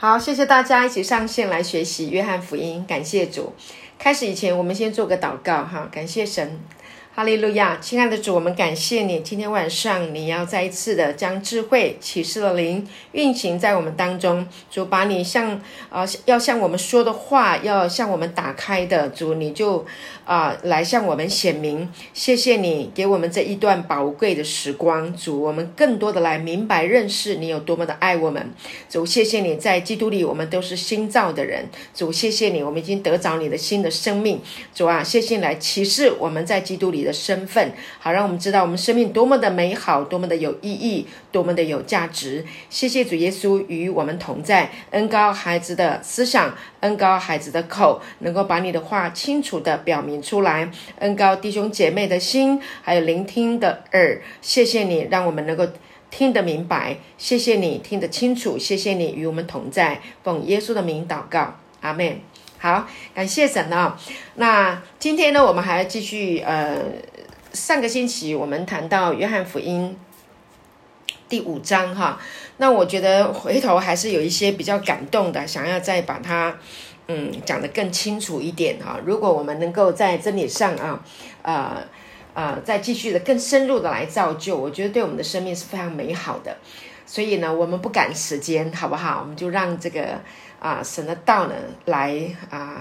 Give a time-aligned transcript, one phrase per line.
[0.00, 3.52] 好，谢谢大家一起上线来学习约翰福音，感谢主。
[3.98, 6.60] 开始以前，我们先做个祷告哈，感谢神。
[7.18, 9.18] 哈利路亚，亲爱的主，我们感谢你。
[9.18, 14.46] 今天晚上，你要再一次的将智慧启示的灵运行在我们当中。
[14.70, 15.60] 主，把你向
[15.90, 19.84] 啊要向我们说的话，要向我们打开的主，你就
[20.24, 21.92] 啊来向我们显明。
[22.14, 28.48] 谢谢你给我们这一段宝贵的时光，主，我们更多的来明白认识你有多么的爱我们。
[28.88, 31.68] 主，谢谢你在基督里，我们都是新造的人。
[31.92, 34.40] 主，谢谢你，我们已经得着你的新的生命。
[34.72, 37.07] 主啊，谢谢你来启示我们在基督里。
[37.08, 42.44] 的身份，好让我们知道我们生命多么的美好，多么的有意义，多么的有价值。
[42.68, 54.20] 谢谢主耶稣与我们同在，恩高孩子的思想，恩高孩子的口，能够把你的话清楚的表明出来，恩高弟兄姐妹的心，还有聆听的耳。
[54.42, 55.66] 谢谢你，让我们能够
[56.10, 56.98] 听得明白。
[57.16, 58.58] 谢谢你听得清楚。
[58.58, 62.20] 谢谢你与我们同在，奉耶稣的名祷告，阿门。
[62.60, 63.96] 好，感谢神啊！
[64.34, 66.76] 那今天呢，我们还要继续呃，
[67.52, 69.96] 上个星期我们谈到约翰福音
[71.28, 72.20] 第五章哈。
[72.56, 76.58] 那我觉得回头还是有一些比较感动的，想要再把它
[77.06, 78.98] 嗯讲得更清楚一点哈。
[79.04, 81.00] 如果我们能够在真理上啊，
[81.42, 81.76] 呃
[82.34, 86.56] 呃，再继续的更深入的来造就，我觉得对我们的生命是非常美好的。
[87.06, 89.20] 所以呢，我们不赶时间，好不好？
[89.20, 90.20] 我们就让这个。
[90.60, 91.54] 啊，神的道呢，
[91.86, 92.20] 来
[92.50, 92.80] 啊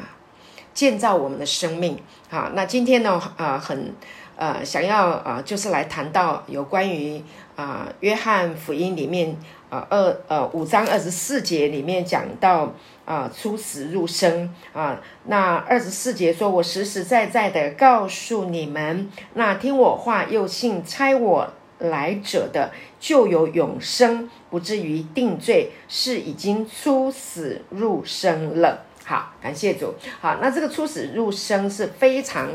[0.74, 2.00] 建造我们的生命。
[2.30, 3.94] 好，那今天呢，啊，很
[4.36, 7.24] 呃想要啊，就是来谈到有关于
[7.56, 9.36] 啊约翰福音里面
[9.70, 12.72] 啊二呃五章二十四节里面讲到
[13.06, 15.00] 啊出死入生啊。
[15.26, 28.86] 那二十四节说：“我实实在在的告诉你们，那听我话又信差我来者的，就有永生。”不至于定罪，是已经出死入生了。
[29.04, 29.94] 好，感谢主。
[30.22, 32.48] 好，那这个出死入生是非常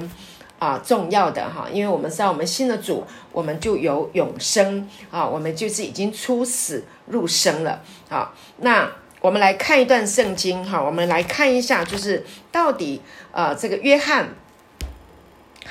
[0.59, 7.83] 啊重要的哈，因为我们知道我们信了主，我们就有永生啊，我们就是已经出死入生了。
[8.09, 13.03] 好，那我们来看一段圣经哈，我们来看一下，就是到底
[13.33, 14.31] 呃这个约翰。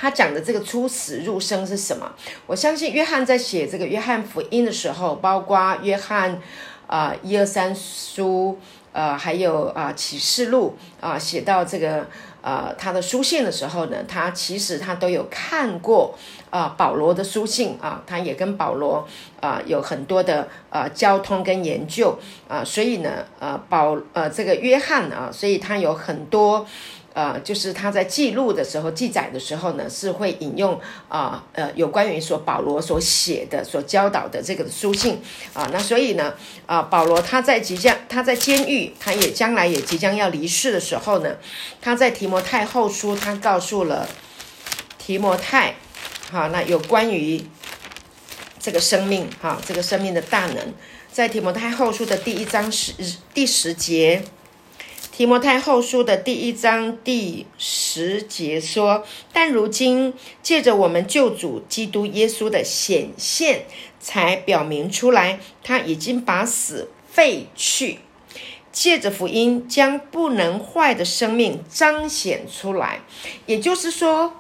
[0.02, 2.12] 他讲的这个出死入生是什么？
[2.48, 6.42] 我相信约翰在写这个约翰福音的时候，包括约翰
[6.88, 8.58] 啊一二三书，
[8.94, 12.08] 呃，还有啊启示录啊，写到这个
[12.42, 16.18] 呃他的书信的时候呢，他其实他都有看过
[16.50, 19.08] 啊保罗的书信啊，他也跟保罗
[19.40, 26.66] 啊有很多的呃交通跟研究啊，所以呢呃保呃这个约翰啊，所以他有很多。
[27.14, 30.80] 呃，就是他在记录的时候、记载的时候呢，是会引用
[31.10, 35.22] 啊呃有关于说保罗所写的、所教导的这个书信
[35.54, 35.70] 啊。
[35.74, 36.34] 那所以呢，
[36.66, 41.36] 啊保罗他在即将他在监狱，他也将来也即将要离世的时候呢，
[41.82, 44.08] 他在提摩太后书，他告诉了
[44.98, 45.76] 提摩太，
[46.32, 47.44] 好，那有关于
[48.58, 50.74] 这个生命哈，这个生命的大能，
[51.12, 52.94] 在提摩太后书的第一章十
[53.34, 54.24] 第十节。
[55.12, 63.66] 提摩太后书的第一章第十节说：“但如今借着我们救主基督耶稣的显现，
[64.00, 68.00] 才表明出来，他已经把死废去，
[68.72, 73.02] 借着福音将不能坏的生命彰显出来。
[73.46, 74.40] 也就是说，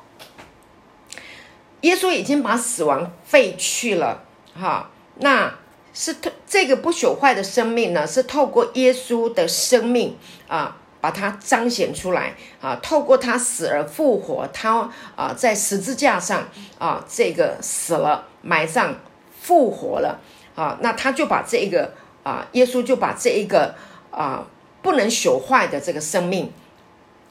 [1.81, 4.23] 耶稣已经把死亡废去了。
[4.55, 4.89] 哈，
[5.19, 5.55] 那。”
[5.93, 16.47] 是透这个不朽坏的生命呢，是透过耶稣的生命啊，把它彰显出来啊，透过他死而复活，他啊在十字架上
[16.77, 18.95] 啊这个死了埋葬
[19.39, 20.19] 复活了
[20.55, 23.75] 啊，那他就把这一个啊耶稣就把这一个
[24.11, 24.45] 啊
[24.81, 26.51] 不能朽坏的这个生命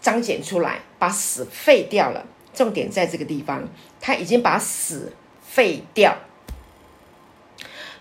[0.00, 2.25] 彰显出来，把死废掉了。
[2.53, 3.62] 重点在这个地方，
[4.00, 6.16] 他已经把死废掉。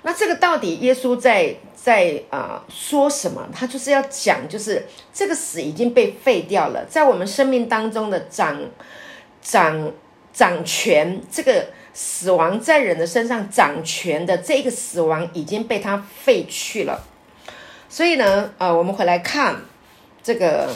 [0.01, 3.47] 那这个到底耶稣在在啊说什么？
[3.53, 8.59] 他就是要讲，就是这个死已经被废掉了，在我们生命当中的掌
[9.41, 9.91] 掌
[10.33, 17.05] 掌权，这个死亡在人的身上掌权的这个死亡已经被他废去了。
[17.89, 19.61] 所以呢，呃，我们回来看
[20.23, 20.69] 这个。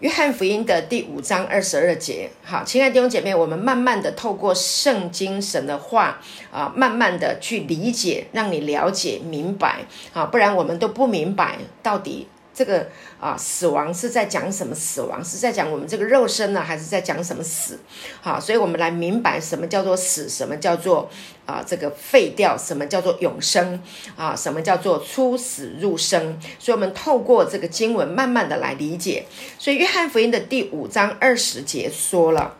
[0.00, 6.20] 约翰福音的第五章二十二节，好，亲爱的弟兄姐妹，我们慢慢的透过圣经神的话
[6.52, 9.86] 啊，慢慢的去理解，让你了解明白。
[10.12, 12.88] 啊，不然我们都不明白到底这个
[13.20, 14.74] 啊死亡是在讲什么？
[14.74, 17.78] 死亡是在讲我们这个肉身呢，还是在讲什么死？
[18.22, 21.10] 好，所以我们来明白什么叫做死，什么叫做
[21.44, 23.82] 啊这个废掉，什么叫做永生
[24.16, 26.40] 啊，什么叫做出死入生？
[26.58, 29.26] 所以我们透过这个经文，慢慢的来理解。
[29.58, 32.56] 所以约翰福音的第五章二十节说了。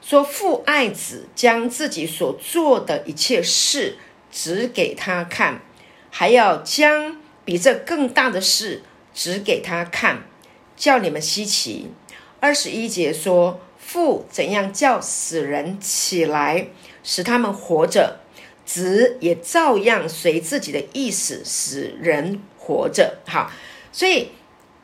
[0.00, 3.96] 说父爱子，将自己所做的一切事
[4.30, 5.62] 指给他看，
[6.10, 8.82] 还要将比这更大的事
[9.14, 10.24] 指给他看，
[10.76, 11.90] 叫你们稀奇。
[12.40, 16.68] 二十一节说父怎样叫死人起来，
[17.02, 18.20] 使他们活着，
[18.64, 23.18] 子也照样随自己的意思使人活着。
[23.26, 23.50] 好，
[23.92, 24.30] 所以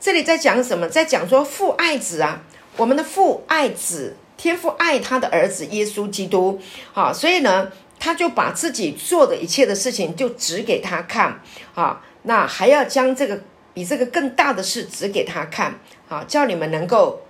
[0.00, 0.88] 这里在讲什么？
[0.88, 2.42] 在讲说父爱子啊，
[2.76, 4.16] 我们的父爱子。
[4.36, 6.58] 天父爱他的儿子耶稣基督，
[6.94, 11.42] 好，所以呢，他就把自己做的一切的事情就指给他看，
[11.74, 13.40] 啊，那还要将这个
[13.72, 15.74] 比这个更大的事指给他看，
[16.08, 17.22] 啊，叫你们能够，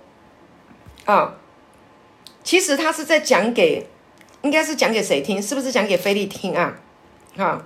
[1.05, 1.35] 啊，
[2.43, 3.87] 其实他是在讲给，
[4.41, 5.41] 应该是讲给谁听？
[5.41, 6.75] 是不是讲给菲利听啊？
[7.37, 7.63] 啊，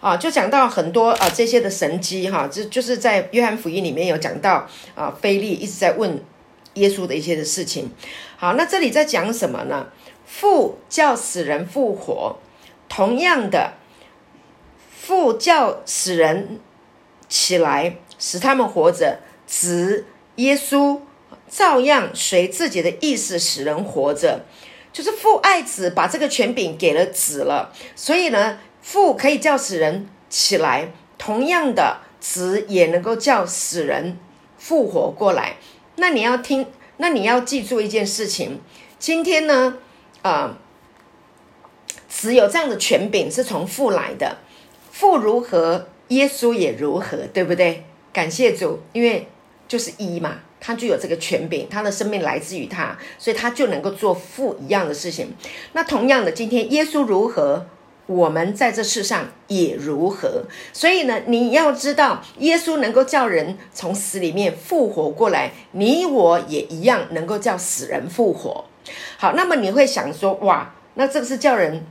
[0.00, 6.22] 啊，就讲到很多啊这些的神机哈，就就是在约翰福音里面有讲到啊，菲利一直在问。
[6.74, 7.88] 耶稣的一些的事情，
[8.36, 9.86] 好，那这里在讲什么呢？
[10.26, 12.36] 父叫死人复活，
[12.88, 13.74] 同样的，
[15.06, 16.58] 父叫死人
[17.28, 19.20] 起来，使他们活着。
[19.46, 20.06] 子
[20.36, 20.98] 耶稣
[21.46, 24.46] 照样随自己的意思使人活着，
[24.90, 27.70] 就是父爱子，把这个权柄给了子了。
[27.94, 34.18] 所以呢，父可以叫死人起来，同样的，子也能够叫死人
[34.56, 35.56] 复活过来。
[35.96, 36.66] 那你要听，
[36.96, 38.58] 那你要记住一件事情，
[38.98, 39.76] 今天呢，
[40.22, 40.56] 啊，
[42.08, 44.38] 只有这样的权柄是从父来的，
[44.94, 47.82] 父如何，耶稣也如何，对不对？
[48.12, 49.26] 感谢主，因为
[49.66, 55.34] 就是一嘛，他就有这个权柄，他的生命来自于他，所以他就能够做父一样的事情。
[55.72, 57.66] 那同样的，今天耶稣如何？
[58.06, 60.44] 我们在这世上也如何？
[60.72, 68.66] 所以呢，你要知道，耶稣能够叫人从死里面复活过来，你我也一样能够叫死人复活。
[69.18, 71.84] 好，那么你会想说，哇，那这个是叫人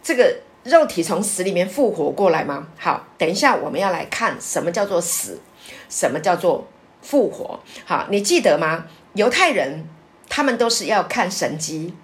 [0.00, 2.66] 这个肉体从死里面复活过来吗？
[2.78, 5.40] 好，等一下我们要来看什么叫做死，
[5.88, 6.66] 什么叫做
[7.02, 7.60] 复活。
[7.84, 8.86] 好，你记得吗？
[9.12, 9.86] 犹太人
[10.28, 11.94] 他们都是要看神迹。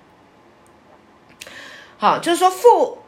[1.96, 2.98] 好，就是说复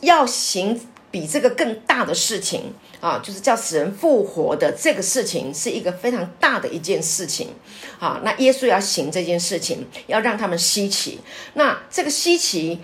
[0.00, 7.54] 要行比这个更大的事情啊，就是叫死人复活的这个事情，是一个非常大的一件事情
[7.98, 8.20] 啊。
[8.24, 11.20] 那耶稣要行这件事情，要让他们稀奇。
[11.54, 12.82] 那这个稀奇，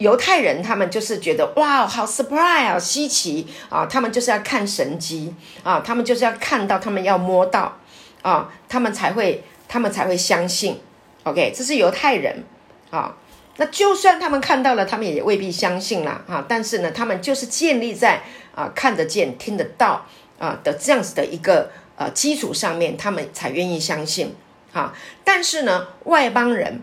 [0.00, 7.76] 犹太人他们就是觉得哇，好 surprise 啊，稀奇啊，他们就是要看神迹啊，他们就是要看到，他们要摸到
[8.22, 10.80] 啊，他们才会，他们才会相信。
[11.24, 12.44] OK，这是犹太人
[12.90, 13.14] 啊。
[13.56, 16.42] 那就算他们看到了，他们也未必相信啦，啊！
[16.48, 18.22] 但是呢，他们就是建立在
[18.54, 20.06] 啊看得见、听得到
[20.38, 24.34] 啊的这样子的一个呃基础上面，他们才愿意相信
[24.72, 24.94] 啊。
[25.24, 26.80] 但是呢，外邦人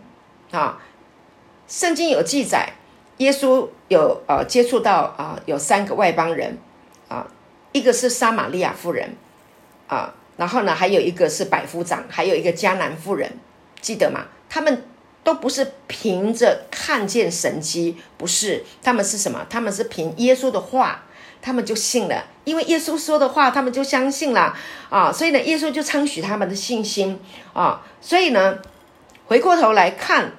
[0.52, 0.78] 啊，
[1.68, 2.74] 圣经有记载，
[3.18, 6.58] 耶稣有呃接触到啊有三个外邦人
[7.08, 7.28] 啊，
[7.72, 9.16] 一个是撒玛利亚妇人
[9.88, 13.32] 啊，然后呢还有一个是百夫长，还有一个迦南妇人，
[13.82, 14.26] 记得吗？
[14.50, 14.84] 他们。
[15.24, 19.46] 都不是凭着看见神迹，不是他们是什么？
[19.50, 21.04] 他们是凭耶稣的话，
[21.42, 24.56] 他们就信了，因为耶稣说的话，他们就相信了
[24.90, 25.12] 啊。
[25.12, 27.20] 所以呢，耶稣就称许他们的信心
[27.52, 27.84] 啊。
[28.00, 28.60] 所以呢，
[29.26, 30.32] 回过头来看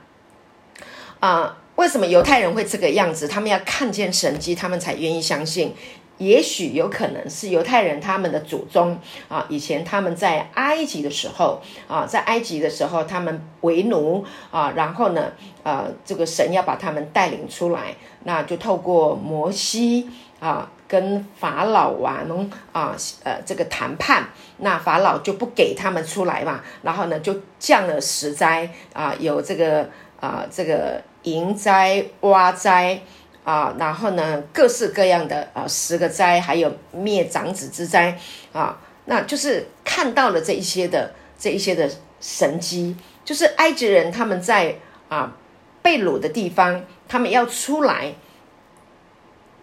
[1.21, 3.29] 啊，为什么犹太人会这个样子？
[3.29, 5.73] 他们要看见神迹，他们才愿意相信。
[6.17, 15.31] 也许有可能是犹太人他们的祖宗啊，以前他们在埃及的时候啊，在埃及的时候他们为奴啊，然后呢，
[15.63, 17.95] 呃，这个神要把他们带领出来，
[18.25, 31.01] 那就透过摩西啊，跟法老王啊，呃，这个谈判，那法老就不给他们出来嘛，然后呢，就降了十灾啊，有这个啊，这个
[31.33, 33.01] 迎灾、挖灾。
[33.45, 38.15] 啊，然后呢，各式各样的啊，十个灾，还有灭长子之灾
[38.53, 42.95] 啊，那就是看到了这一些的这一些的神迹，
[43.25, 44.77] 就是埃及人他们在
[45.09, 45.35] 啊
[45.81, 48.13] 被掳的地方，他们要出来，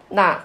[0.08, 0.44] 那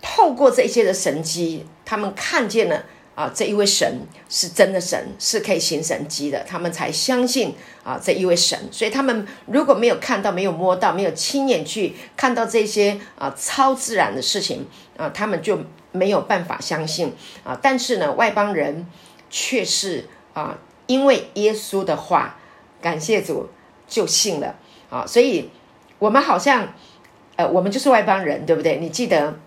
[0.00, 2.84] 透过这些的神迹，他们看见了
[3.16, 8.58] 啊，这一位神是真的神，是可以行神迹的，他们才相信啊这一位神。
[8.70, 14.66] 所以他们如果没有看到、没有摸到、没有亲眼去看到这些啊超自然的事情
[14.98, 15.58] 啊，他们就
[15.92, 17.58] 没有办法相信啊。
[17.62, 18.86] 但是呢，外邦人
[19.30, 20.04] 却是
[20.34, 22.38] 啊，因为耶稣的话，
[22.82, 23.48] 感谢主
[23.88, 24.56] 就信了
[24.90, 25.06] 啊。
[25.06, 25.48] 所以
[25.98, 26.74] 我们好像
[27.36, 28.76] 呃，我们就是外邦人，对不对？
[28.76, 29.38] 你记得？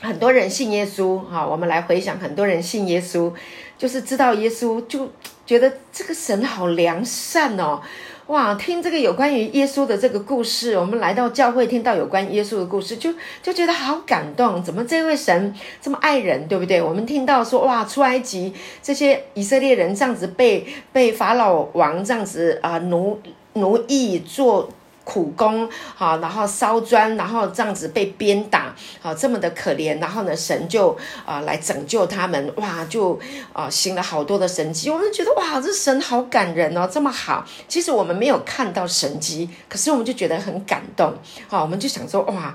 [0.00, 3.32] 很多人信耶稣，哈，我们来回想，很多人信耶稣，
[3.76, 5.10] 就是知道耶稣，就
[5.44, 7.82] 觉得这个神好良善哦，
[8.28, 8.54] 哇！
[8.54, 14.62] 听这个有关于耶稣的这个故事，我们来到教会听到有关耶稣的故事，就就觉得好感动。
[14.62, 16.80] 怎么这位神这么爱人，对不对？
[16.80, 23.20] 我们听到说，哇，出埃及这些以色列人这样子被被法老王这样子啊奴
[23.52, 24.70] 奴役做。
[25.04, 33.18] 苦工，好，然后烧砖，然后这样子被鞭打，好，这么的可怜，然后呢，神就啊来拯救他们，哇，就
[33.52, 37.44] 啊行了好多的神迹，我们觉得哇，这神好感人哦，这么好。
[37.66, 41.14] 其实我们没有看到神迹，可是我们就觉得很感动，
[41.48, 42.54] 好，我们就想说哇。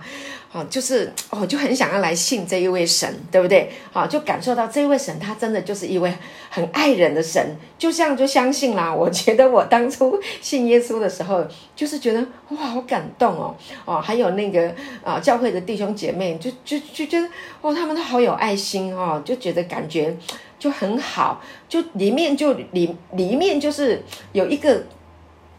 [0.55, 3.69] 啊，就是哦，就很想要来信这一位神，对不对？
[3.91, 6.13] 好，就感受到这一位神，他真的就是一位
[6.49, 7.45] 很爱人的神，
[7.77, 8.95] 就这样就相信啦。
[8.95, 11.45] 我觉得我当初信耶稣的时候，
[11.75, 17.27] 就是觉得哇，好感动哦哦，还有那个啊，教会的弟兄姐妹，就就就觉得
[17.63, 20.15] 哇，他们都好有爱心哦，就觉得感觉
[20.57, 24.81] 就很好，就里面就里里面就是有一个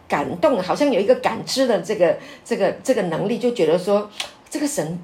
[0.09, 4.11] 感动，好像有一个感知的这个这个这个能力，就觉得说。
[4.57, 4.99] 这个神，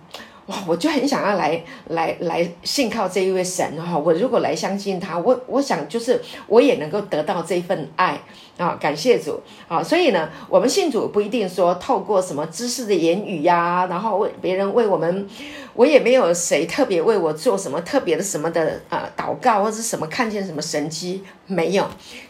[0.46, 0.56] 哇！
[0.66, 3.98] 我就很想要来来来信靠这一位神哈。
[3.98, 8.18] 我如果来相信他，我我想就是我也能够得到这份爱
[8.56, 8.78] 啊！
[8.80, 9.82] 感谢主啊！
[9.82, 15.28] 所以呢，我们信主不一定说透过什么知识的言语呀，然后为别人为我们，
[15.74, 21.88] 我也没有谁特别为我做什么特别的什么的啊祷告或者什么看见什么神迹没有。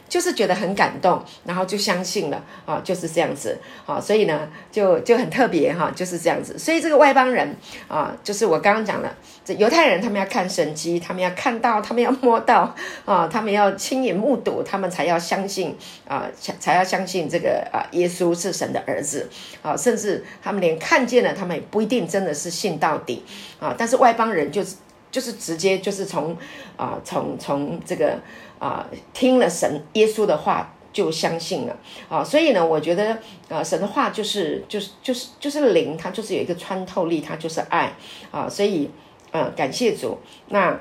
[0.08, 6.58] 就是觉得很感动，然后就相信了啊，就是这样子啊，所以呢，就就很特别哈，就是这样子。
[6.58, 7.56] 所以这个外邦人
[7.88, 9.10] 啊，就是我刚刚讲的，
[9.42, 12.74] 这犹太人他们要看神迹，他们要看到，他们要摸到
[13.06, 15.74] 啊，他们要亲眼目睹，他们才要相信
[16.06, 19.26] 啊，才才要相信这个啊，耶稣是神的儿子
[19.62, 23.24] 啊，甚至他们连看见了，他们也不一定真的是信到底
[23.60, 23.74] 啊。
[23.76, 24.76] 但是外邦人就是
[25.10, 26.36] 就是直接就是从
[26.76, 28.18] 啊，从从这个。
[28.62, 31.76] 啊，听了神耶稣的话就相信了
[32.08, 37.92] 啊，所以呢，我觉得啊，神的话就是就是就是就是灵，它就是有一个穿透力，它就是爱
[38.30, 38.88] 啊，所以
[39.32, 40.16] 嗯，感谢主。
[40.50, 40.78] 那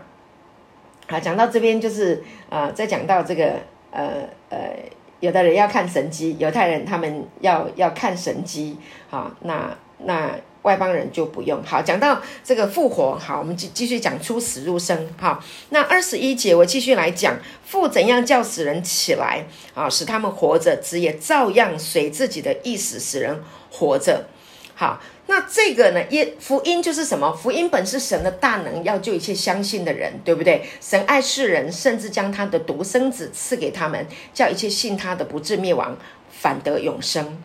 [1.07, 3.55] 啊，讲到这边就是啊，再讲到这个
[3.89, 4.75] 呃呃，
[5.19, 8.77] 有的人要看神机，犹太人他们要要看神机
[9.09, 10.35] 啊，那那。
[10.63, 24.27] 外邦人就不用好讲到这个复活，好，我们继继续讲出死入生，好，那二十一节我继续来讲父怎样叫死人起来啊，使他们活着，子也照样随自己的意思使人活着，
[24.75, 27.33] 好，那这个呢，耶福音就是什么？
[27.33, 30.63] 福音本是神的大能，要救一切相信的人，对不对？
[30.79, 35.97] 神爱世人，甚至将他的独生子赐给他们，叫一切信他的不至灭亡，
[36.29, 37.41] 反得永生。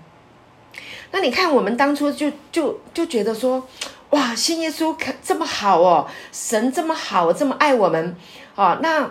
[1.10, 3.66] 那你看，我们当初就就就觉得说，
[4.10, 8.16] 哇，信耶稣可这么好哦，神这么好，这么爱我们，
[8.54, 9.10] 啊，那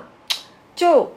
[0.76, 1.14] 就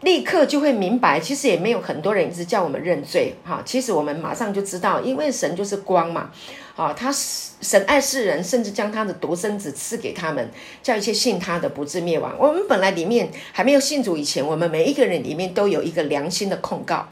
[0.00, 6.30] 立刻就会明白，其实也没有很多人一直叫我们认罪，哈，其实我们马上就知道，因为神就是光嘛，
[6.76, 10.50] 啊，他神爱世人，甚至将他的独生子赐给他们，
[10.82, 12.34] 叫一切信他的不至灭亡。
[12.38, 17.08] 我们本来里面还没有信主以前，我们每一个人里面都有一个良心的控告。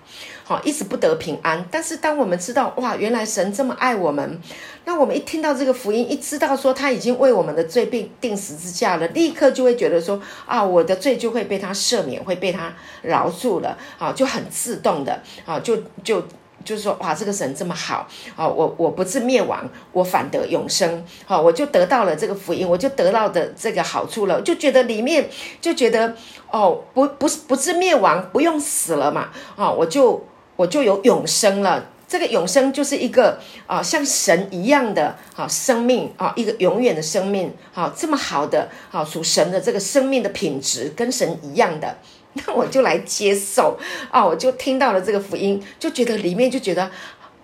[0.52, 1.66] 好，一直不得平安。
[1.71, 4.38] 但是当我们知道，哇，原来神这么爱我们，
[4.85, 16.23] 那我们一听到这个福音，一知道说他已经为我们的罪定定十字架了，立刻就会觉得说，啊，我的罪就会被他赦免，会被他饶恕了，啊，就很自动的，啊，就就
[16.62, 18.06] 就是说，哇，这个神这么好，
[18.37, 25.30] 啊，我我不是灭亡，我反得永生，好，我就得到了这个福音，我就得到的这个好处了，就觉得里面
[25.62, 26.14] 就觉得，
[26.50, 30.23] 哦，不不是不是灭亡，不用死了嘛，啊，我就。
[30.56, 41.97] 我就有永生了，这个永生就是一个啊，像神一样的啊生命啊，一个永远的生命啊，这么好的啊，属神的这个生命的品质跟神一样的，
[42.35, 43.78] 那我就来接受
[44.11, 46.90] 啊，我就听到了这个福音，就觉得里面就觉得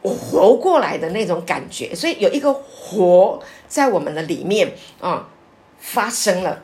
[0.02, 5.28] 我活过来的那种感觉，所以有一个活在我们的里面啊
[5.78, 6.62] 发生了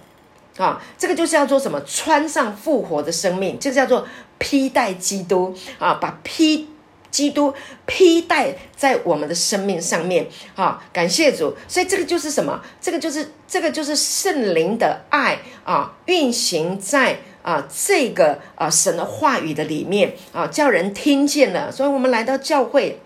[0.58, 1.80] 啊，这个就是叫做什么？
[1.86, 4.06] 穿上复活的生命，这个叫做。
[4.38, 6.68] 披戴基督啊，把披
[7.10, 7.54] 基督
[7.86, 10.26] 披戴在我们的生命上面，
[10.56, 11.54] 啊，感谢主。
[11.68, 12.60] 所以这个就是什么？
[12.80, 21.70] 这个就是这个就是圣灵的爱啊，运行在啊这个啊神的话语的里面啊，叫人听见了。
[21.70, 23.00] 所以我们来到教会。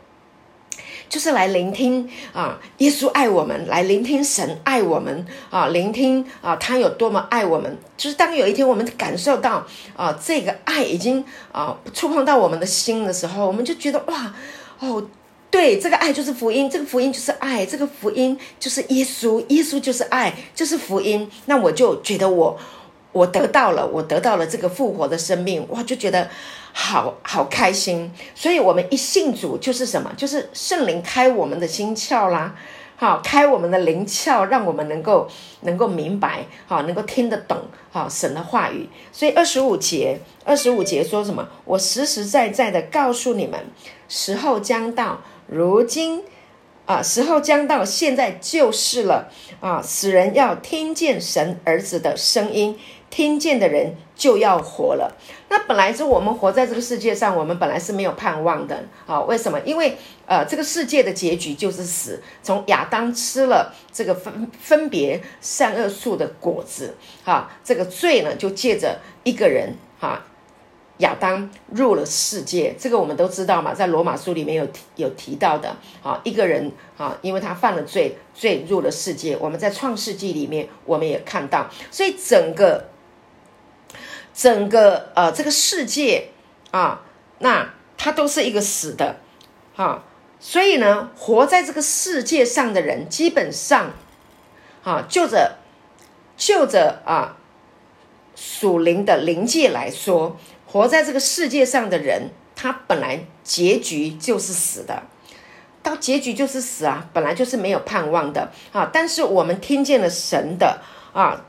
[1.09, 7.77] 就是来聆听啊，耶稣爱我们，来聆听神爱我们啊，聆听啊，他有多么爱我们。
[7.97, 14.33] 就是当有一天我们感受到啊，这个爱已经啊触碰到我们的心的时候，我们就觉得哇
[14.81, 15.05] 哦，
[15.51, 21.29] 对，这个爱就是福音，这个福音就是爱，这个福音就是耶稣，耶稣就是爱，就是福音。
[21.47, 22.57] 那我就觉得我
[23.13, 26.29] 我得到了，我得到了这个复活的生命，哇，就觉得。
[26.71, 30.13] 好好开心，所以我们一信主就是什么？
[30.17, 32.55] 就是圣灵开我们的心窍啦，
[32.95, 35.27] 好开我们的灵窍，让我们能够
[35.63, 37.59] 能够明白，好能够听得懂，
[37.91, 38.89] 好神的话语。
[39.11, 41.49] 所以二十五节，二十五节说什么？
[41.65, 43.59] 我实实在在的告诉你们，
[44.09, 46.23] 时候将到，如今
[46.87, 49.29] 啊，时候将到，现在就是了
[49.61, 49.83] 啊！
[49.85, 52.79] 使人要听见神儿子的声音。
[53.11, 55.17] 听见的人就要活了。
[55.49, 59.21] 那本来是我们活在这个世界上，我们本来是没有盼望的啊？
[59.23, 59.59] 为什么？
[59.61, 59.97] 因为
[60.27, 62.23] 呃，这个世界的结局就是死。
[62.43, 70.23] 从亚当吃了这个分分别善恶树的果子，哈，这个罪呢，就借着一个人哈，
[70.99, 72.75] 亚当入了世界。
[72.79, 79.35] 这个我们都知道嘛，在罗马书里面有提有提到的啊，一个人啊，因为他犯了罪，罪入了世界。
[79.41, 82.85] 我们在创世纪里面我们也看到，所以整个。
[84.39, 86.29] 整个呃这个世界
[86.71, 87.01] 啊，
[87.41, 89.17] 那它都是一个死的，
[89.75, 90.05] 哈，
[90.39, 93.91] 所以呢，活在这个世界上的人，基本上，
[94.85, 95.57] 啊，就着
[96.37, 97.37] 就着啊
[98.37, 100.37] 属灵的灵界来说，
[100.69, 105.03] 活在这个世界上的人，他本来结局就是死的，
[105.83, 108.89] 到结局就是死啊，本来就是没有盼望的啊。
[108.93, 110.81] 但是我们听见了神的
[111.13, 111.45] 啊。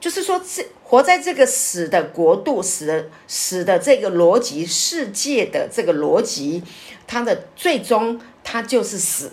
[0.00, 6.64] 就是说，这活在这个死的国度、死的死的这个逻辑世界的这个逻辑，
[7.06, 9.30] 它的最终它就是死。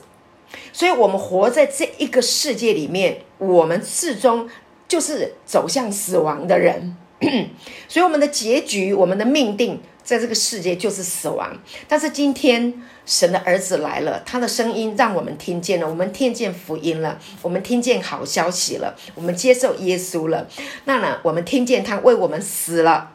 [0.72, 4.48] 所以，我们活在这一个世界里面，我们最终
[4.88, 6.96] 就是走向死亡的人。
[7.90, 9.82] 所以，我们的结局，我们的命定。
[10.08, 11.54] 在这个世界就是死亡，
[11.86, 20.48] 但是今天神的儿子来了，他的声音让我们听见了，我们听见福音了，我们听见好消息了，我们接受耶稣了。
[20.86, 23.12] 那呢，我们听见他为我们死了，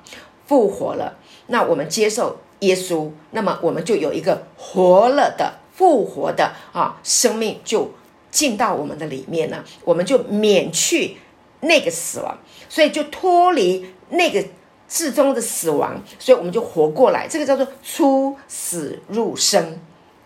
[0.46, 1.16] 复活了。
[1.46, 7.94] 那我们接受耶稣，那么我们就有一个活了的复活的啊生命就
[8.30, 11.16] 进到我们的里面了，我们就免去
[11.60, 12.38] 那个死亡，
[12.68, 14.44] 所以就脱离那个。
[14.92, 19.78] 至终的死亡，所以我们就活过来，这个叫做出死入生。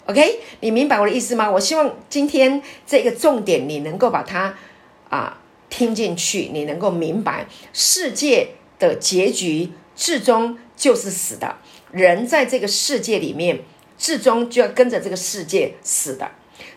[0.06, 1.48] OK，你明白我的意思吗？
[1.48, 4.56] 我希望今天这个重点你能够把它
[5.08, 5.38] 啊
[5.70, 8.48] 听进去，你能够明白世界
[8.80, 11.58] 的结局，至终就是死的。
[11.92, 13.60] 人在这个世界里面，
[13.96, 16.28] 至终就要跟着这个世界死的，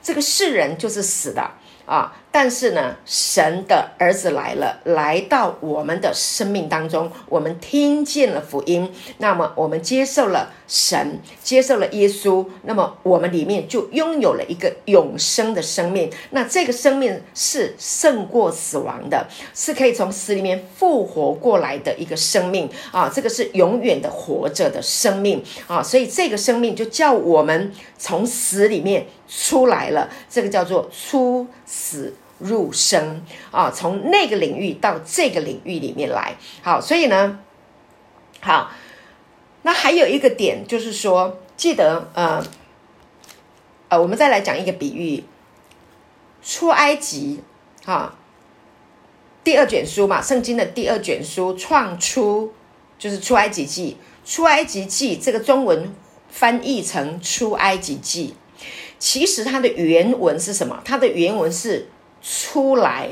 [0.04, 1.54] 这个世人就是死的。
[1.90, 2.16] 啊！
[2.32, 16.12] 但是呢，神的儿子来了，来到我们的生命当中，我们听见了福音，那么我们接受了神，接受了耶稣，那么我们里面就拥有了一个永生的生命。
[16.30, 23.12] 那这个生命是胜过死亡的，是可以从死里面复活过来的一个生命啊！
[23.14, 25.82] 这个是永远的活着的生命啊！
[25.82, 29.08] 所以这个生命就叫我们从死里面。
[29.32, 33.22] 出来了，这个叫做出死入生
[33.52, 36.36] 啊，从那个领域到这个领域里面来。
[36.62, 37.40] 好，所以呢，
[38.42, 38.72] 好，
[39.62, 42.44] 那还有一个点就是说，记得呃
[43.90, 45.24] 呃，我们再来讲一个比喻，
[46.42, 47.42] 出埃及
[47.86, 48.16] 哈，
[49.44, 52.54] 第二卷书嘛，圣经的第二卷书创出
[52.98, 55.94] 就是出埃及记，出埃及记这个中文
[56.30, 58.36] 翻译成出埃及记。
[59.00, 60.82] 其实它的原文是什么？
[60.84, 61.88] 它的原文是
[62.22, 63.10] 出来、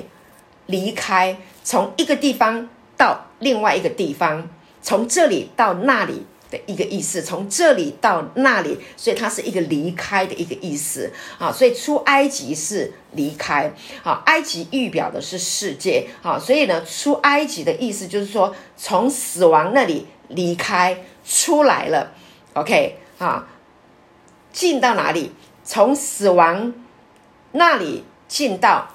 [0.65, 4.49] 离开，从一个地方到另外一个地方，
[4.81, 7.21] 从这里到那里的一个意思。
[7.21, 11.51] 从这里到那里，所以它是一个离开的一个意思啊。
[11.51, 22.11] 所以出埃及是离开，啊，埃及预表的是世界，啊，所以呢，出埃及的意思就是说从死亡那里离开出来了。
[22.53, 23.47] OK，啊，
[24.51, 25.31] 进到哪里？
[25.63, 26.73] 从死亡
[27.51, 28.87] 那里进到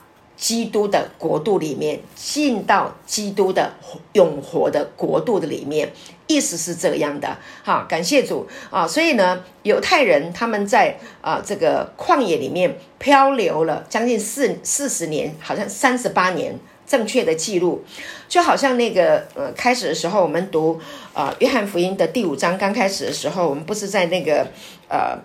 [0.43, 3.75] 基督的国度里面，进到基督的
[4.15, 5.93] 永活的国度的里面，
[6.27, 7.39] 意思是这样的。
[7.63, 8.85] 好，感谢主啊！
[8.85, 17.85] 所以呢，犹太人他们在啊这个旷野里面漂流了将近四四十年，好像三十八年，正确的记录，
[18.29, 20.81] 就好像那个呃开始的时候，我们读
[21.15, 24.49] 啊约翰福音的第五章刚开始的时候，我们不是在那个
[24.89, 25.17] 呃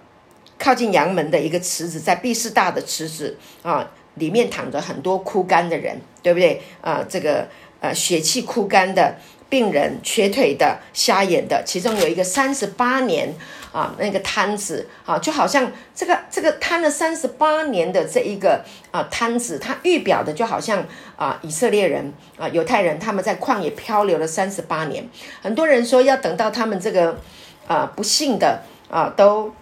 [0.59, 3.89] 靠近阳门的一个池子，在毕士大的池子啊。
[4.19, 6.61] 里面躺着很多枯干的人，对不对？
[6.81, 7.47] 啊，这个
[7.79, 9.15] 呃血气枯干的
[9.49, 13.33] 病人、瘸腿的、瞎眼的，其中有一个三十八年
[13.71, 25.07] 啊，那个摊子啊，就好像这个这个瘫了三十八年的这一个啊摊子，它预表的就好像啊以色列人啊犹太人他们在旷野漂流了三十八年，
[25.41, 27.19] 很多人说要等到他们这个
[27.67, 29.53] 啊不幸的啊都。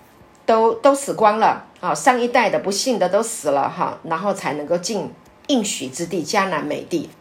[0.48, 1.94] 都都死光了啊！
[1.94, 5.12] 上一代的不幸的都死了哈，然后才能够进
[5.48, 7.12] 应许之地迦南美地。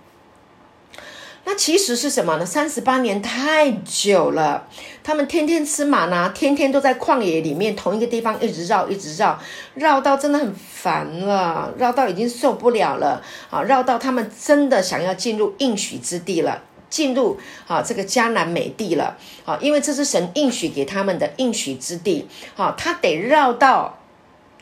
[1.44, 2.46] 那其实是什么呢？
[2.46, 4.66] 三十八年太久了，
[5.02, 9.38] 他们天天吃马呢，天天都在旷野里面同一个地方一直绕，一直绕，
[9.74, 13.62] 绕到真的很烦了，绕到已经受不了了啊！
[13.64, 16.62] 绕到他们真的想要进入应许之地了。
[16.88, 23.98] 进入啊这个迦南美地了啊，因为这是神应许给他们的应许之地啊，他得绕到，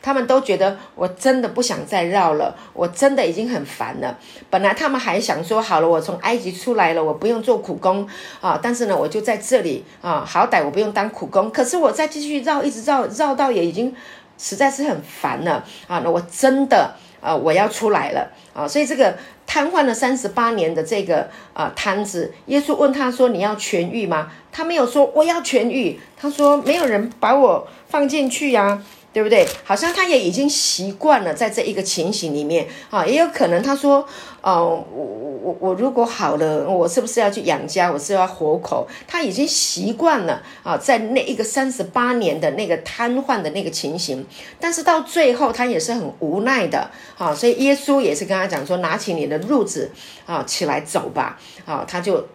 [0.03, 4.15] 他们都觉得我真的不想再绕了，我真的已经很烦了。
[4.51, 8.07] 本来他们还想说好了，我从埃及出来了，我不用做苦工
[8.41, 11.49] 啊，但是呢，我就在这里啊，好歹我不用当苦工。
[11.49, 13.95] 可是我再继续绕，一直绕绕到也已经
[14.37, 19.15] 实在是很烦了啊，那我真的啊，我要出来了啊，所以这个。
[19.45, 28.81] 瘫痪了三十八年的这个啊瘫子，耶稣问他说：“你要痊愈吗？”他没有说我要痊愈，他说：“没有人把我放进去呀。”
[29.13, 29.47] 对不对？
[29.63, 34.03] 好像他也已经习惯了在这一个情形里面啊，也有可能他说，
[34.41, 37.91] 哦，我我我我如果好了，我是不是要去养家？
[37.91, 38.87] 我是要活口？
[39.07, 44.25] 他已经习惯了啊，在那一个三十八年的那个瘫痪的那个情形，
[44.59, 49.91] 但是到最后他也是很无奈的啊，所以耶稣也是跟他讲说，拿起你的褥子
[50.25, 52.27] 啊，起来走吧啊，他就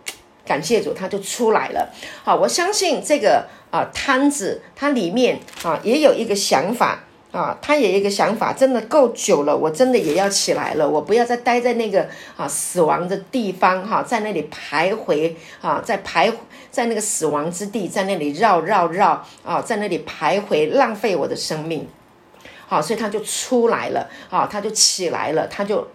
[0.49, 1.93] 感谢主，他就出来了。
[2.25, 3.47] 好，我相信这个。
[3.71, 12.09] 啊，摊子它里面啊也有一个想法啊，他也有一个想法，真的够久了，我真的也要起来了，我不要再待在那个
[12.39, 16.33] 啊死亡的地方哈，在那里徘徊啊，在徘
[16.71, 21.87] 在那个死亡之地，在那里绕绕绕啊，在那里徘徊，浪费我的生命。
[22.67, 25.87] 好，所以他就出来了啊，他就起来了，他就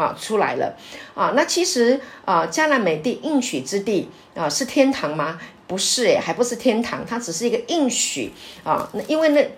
[0.00, 0.74] 啊出来了
[1.14, 1.32] 啊。
[1.36, 5.38] 那其实啊，迦南美地应许之地啊，是天堂吗？
[5.66, 8.32] 不是诶，还不是天堂，它只是一个应许
[8.64, 8.88] 啊。
[8.94, 9.50] 那因为那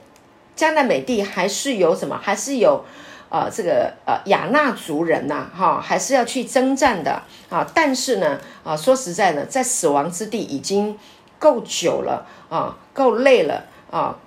[0.56, 2.84] 迦南美地还是有什么，还是有
[3.30, 7.66] 呃这个呃亚纳族人呐，哈，还是要去征战的啊。
[7.72, 10.98] 但是呢，啊说实在的，在死亡之地已经
[11.38, 14.18] 够久了啊，够累了啊，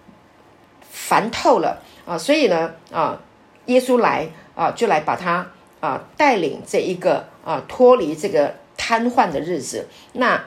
[0.90, 2.18] 烦透了啊。
[2.18, 3.20] 所以呢，啊，
[3.68, 5.46] 耶稣来啊，就来把他
[5.86, 9.88] 啊带领这一个啊脱离这个瘫痪的日子。
[10.14, 10.46] 那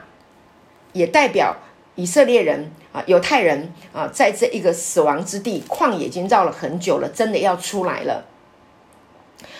[0.91, 1.55] 也代表
[1.95, 8.25] 以色列人啊，犹太人啊，在这一个死亡之地旷野已经绕了很久了，真的要出来了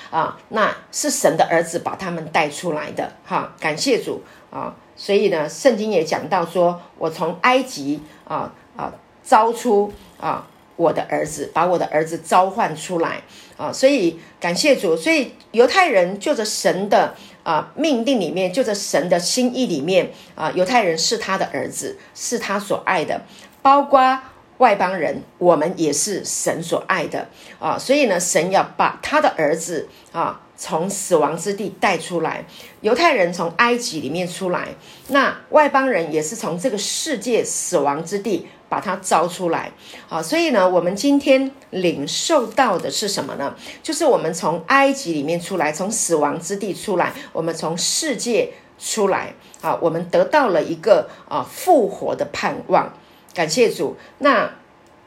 [0.10, 0.40] 啊！
[0.50, 4.76] 那是神的儿子把他们带出来的哈，感谢主啊！
[4.96, 8.92] 所以呢，圣经也讲到说，我从埃及啊啊
[9.24, 13.22] 招出啊我的儿子，把我的儿子召唤出来
[13.58, 13.72] 啊！
[13.72, 17.16] 所以感谢主，所以犹太人就着神的。
[17.42, 23.22] 啊，命定里面就着神的心意里面啊，犹太人是他的儿子，是他所爱的，
[23.64, 24.20] 包括
[24.60, 27.76] 外邦人，我们也是神所爱的啊。
[27.80, 32.44] 所以呢，神要把他的儿子啊从死亡之地带出来，
[32.82, 34.68] 犹太人从埃及里面出来，
[35.08, 38.46] 那外邦人也是从这个世界死亡之地。
[38.70, 39.72] 把它招出来，
[40.08, 43.56] 好，所以呢，我们今天领受到的是什么呢？
[43.82, 52.94] 就是我们从埃及里面出来，从死亡之地出来，我们从世界出来，啊，我们得到了一个啊复活的盼望，
[53.34, 53.98] 感谢主。
[54.20, 54.52] 那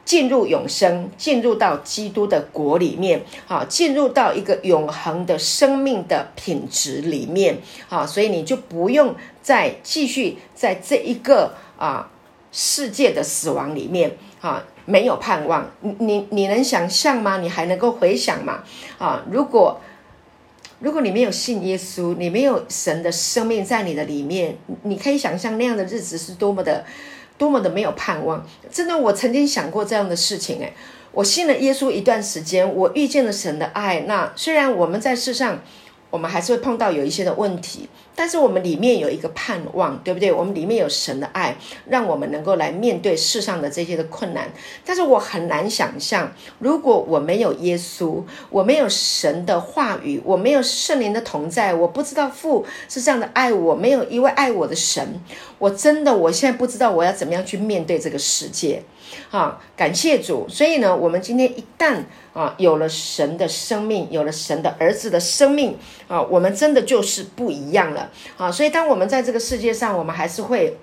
[0.05, 7.57] 进入永生，进入到基督的国里面，啊，进入到一个永恒的生命的品质里面，
[7.89, 12.09] 啊，所以你就不用再继续在这一个啊。
[12.55, 15.71] 世界的死亡里面，啊，没有盼望。
[15.79, 17.39] 你你你能想象吗？
[17.39, 18.63] 你还能够回想吗？
[18.99, 19.81] 啊，如果
[20.83, 26.83] 如果你没有信耶稣，你没有神的生命在你的里面，你可以想象那样的日子是多么的
[27.37, 28.45] 多么的没有盼望。
[28.69, 30.61] 真的，我曾经想过这样的事情。
[30.61, 30.73] 哎，
[31.13, 34.01] 我信了耶稣一段时间，我遇见了神的爱。
[34.01, 35.61] 那虽然我们在世上，
[36.13, 40.31] 我们还是会碰到有一些的问题，但是我们里面有一个盼望，对不对？
[40.31, 41.55] 我们里面有神的爱，
[41.89, 44.53] 让我们能够来面对世上的这些的困难。
[44.85, 48.21] 但是我很难想象，如果我没有耶稣，
[48.51, 55.19] 我没有神的话语，我没有圣灵的同在，我不知道父是这样的爱我，没有一位爱我的神，
[55.57, 58.83] 我真的我现在不知道我要怎么样去面对这个世界。
[59.29, 60.47] 啊，感谢主！
[60.49, 68.51] 所以呢，我们今天一旦啊有了神的生命，有了神的儿子的生命啊，我们真的就是不一样了啊！
[68.51, 70.77] 所以，当我们在这个世界上，我们还是会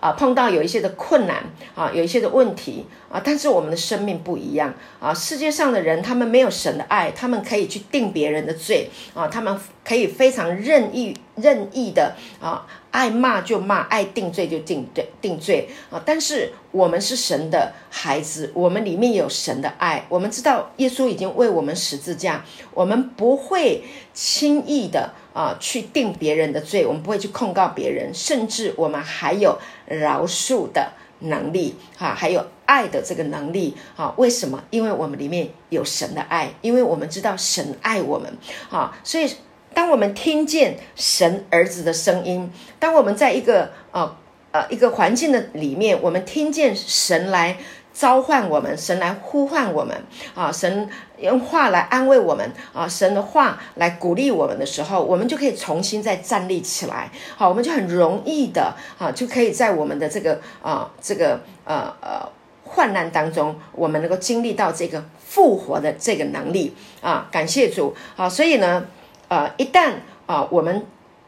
[0.00, 5.14] 啊碰到有一些的困难啊，有一些的问题啊，但是我们的生命不一样啊！
[5.14, 12.66] 世界上的人，他们没有神的爱，他们可以去定别人的罪啊，他们可以非常任意任意的啊。
[12.90, 16.02] 爱骂就骂，爱定罪就定罪定罪啊！
[16.04, 34.14] 但是我们是神的孩子，我们里面有神的爱，我们知道耶稣已经为我们十字架，我们不会轻易的啊去定别人的罪，我们不会去控告别人，甚至我们还有饶恕的能力哈，还有爱的这个能力啊！
[34.16, 34.62] 为什么？
[34.70, 38.32] 因为我们里面有神的爱，因为我们知道神爱我们
[38.70, 39.30] 啊，所以。
[39.74, 42.50] 当我们听见神儿子的声音，
[42.80, 44.16] 当我们在一个呃
[44.50, 47.58] 呃一个环境的里面，我们听见神来
[47.98, 49.96] 召唤我们，神来呼唤我们
[50.34, 62.28] 啊，神用话来安慰我们啊，神的话来鼓励我们的时候，我们就可以重新再站立起来，好，我们就很容易的啊，就可以在我们的这个啊这个呃呃
[62.62, 68.86] 患难当中，我们能够经历到这个复活的这个能力啊，感谢主啊，所以呢。
[69.28, 69.92] 啊，一旦
[70.24, 70.86] 啊，我们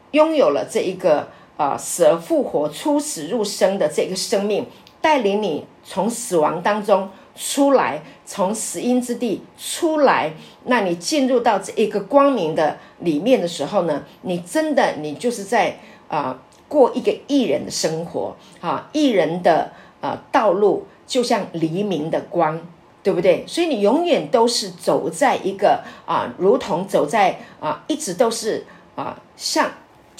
[0.09, 4.65] 拥有了这一个啊死而复活、出死入生的这个生命，
[5.01, 10.33] 带领你从死亡当中出来，从死荫之地出来，
[10.65, 22.61] 那你进入到这一个光明的里面的时候呢，你真的你就是在啊过一个艺人的生活啊，艺人的啊道路就像黎明的光。
[23.03, 23.43] 对不对？
[23.47, 28.63] 所以你永远都是走在一个啊，如同走在啊，一直都是
[28.95, 29.71] 啊，像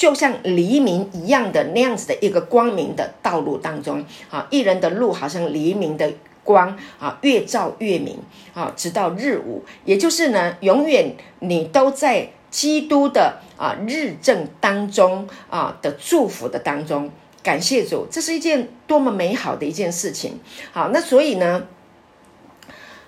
[0.02, 6.12] 就像黎明一样的那样子的一个光明的道路当中啊，一人的路好像黎明的
[6.44, 8.18] 光啊，越照越明
[8.56, 17.12] 啊，直到日午，也就是呢，永远你都在基督的啊日正当中啊的祝福的当中，
[17.44, 20.40] 感谢主，这是一件多么美好的一件事情。
[20.72, 21.68] 好，那所以呢？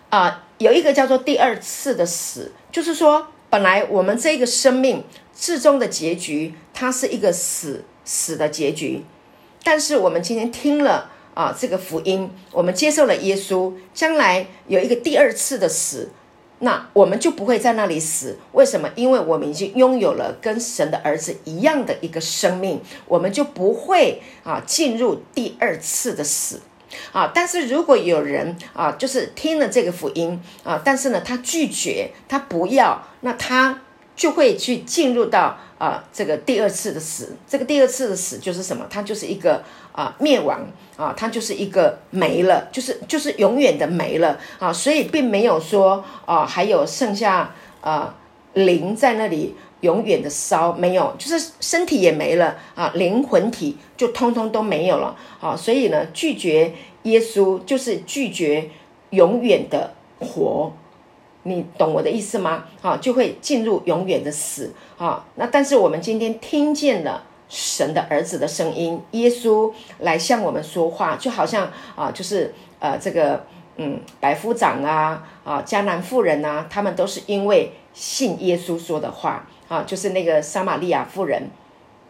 [0.10, 5.04] 啊，有一个叫做第二次的死，就是说，本来我们这个生命
[5.36, 9.04] 至终的结局，它是一个死死的结局。
[9.64, 16.12] 但是我们今天听了啊这个福音，我们接受了耶稣，将来有一个第二次的死，
[16.60, 18.38] 那我们就不会在那里死。
[18.52, 18.90] 为什么？
[18.96, 26.62] 因为我们已经拥有了跟神的儿子一样的一个生命，我们就不会啊进入第二次的死。
[27.12, 27.32] 啊！
[27.34, 33.82] 但是如果有人啊，就是听了这个福音啊，但是呢，他拒绝，他不要，那他
[34.16, 37.36] 就会去进入到啊这个第二次的死。
[37.48, 38.86] 这个第二次的死就是什么？
[38.90, 40.66] 它就是一个啊灭亡
[40.98, 44.72] 啊，它就是一个没了，就是就是永远的没了啊。
[44.72, 48.16] 所以并没有说啊，还有剩下啊
[48.54, 49.56] 灵在那里。
[49.84, 58.70] 永远的烧没有，就是身体也没了啊，灵魂体就通通都没有了啊，所以呢，拒绝耶稣就是拒绝
[59.10, 60.72] 永远的活，
[61.44, 62.66] 你懂我的意思吗？
[62.82, 65.26] 啊，就会进入永远的死啊。
[65.36, 73.46] 那但是我们今天听见了神的儿子的声音，耶稣来向我们说话，就好像啊，就是呃这个
[73.78, 79.48] 嗯百夫长啊啊迦南妇人啊，他们都是因为信耶稣说的话。
[79.70, 81.50] 啊，就是那个撒玛利亚妇人，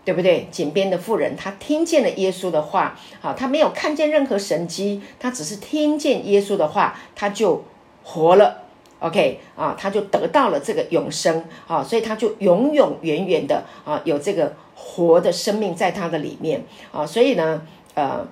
[0.03, 0.49] 对不对？
[0.51, 7.63] 井边的妇人，她听见了耶稣的话，啊，她没有看见任何神迹，她只是听见耶稣的话，她就
[8.03, 8.62] 活了。
[9.03, 16.63] OK，啊，他就得到了这个永生，啊，所以他就永永远远的啊，有这个活的生命在他的里面，
[16.93, 18.25] 啊，所以呢，呃，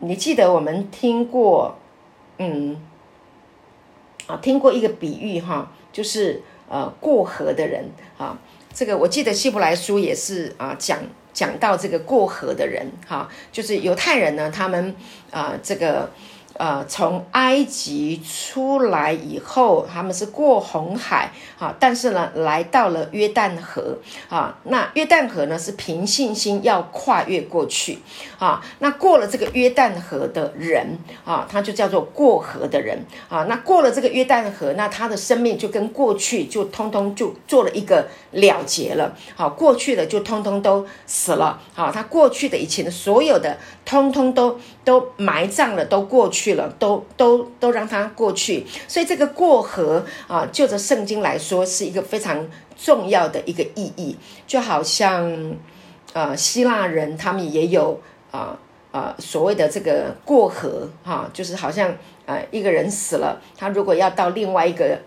[0.00, 1.78] 你记得我们听过，
[2.38, 2.82] 嗯，
[4.26, 7.84] 啊，听过一个比喻哈，就是呃，过河的人
[8.18, 8.36] 啊。
[8.74, 10.98] 这个我记得希伯来书也是啊，讲
[11.32, 14.96] 讲到这个过河的人哈，就是犹太人呢，他们
[15.30, 16.10] 啊，这个
[16.58, 23.96] 呃，从埃及出来以后，他们是过红海啊，但是呢，来到了约旦河
[24.28, 24.58] 啊。
[24.64, 28.00] 那约旦河呢，是凭信心要跨越过去
[28.40, 28.60] 啊。
[28.80, 33.44] 那过了这个约旦河的人啊，他就叫做过河的人啊。
[33.44, 39.14] 那过了这个约旦河，那他的生命就跟过去就通通就做了一个了结了。
[39.36, 41.60] 好，过去的就通通都死了。
[41.72, 46.54] 好，他过去的以前的所有的，通通都都埋葬了，都过去。
[46.54, 54.16] 了，都都都让它过去，所以这个过河啊，就着圣经来说，是一个非常重要的一个意义。
[54.46, 55.54] 就好像
[56.14, 58.58] 呃，希腊人他们也有啊
[58.90, 64.98] 啊所谓的这个过河哈，就是好像呃一个人死了，他如果要到另外一个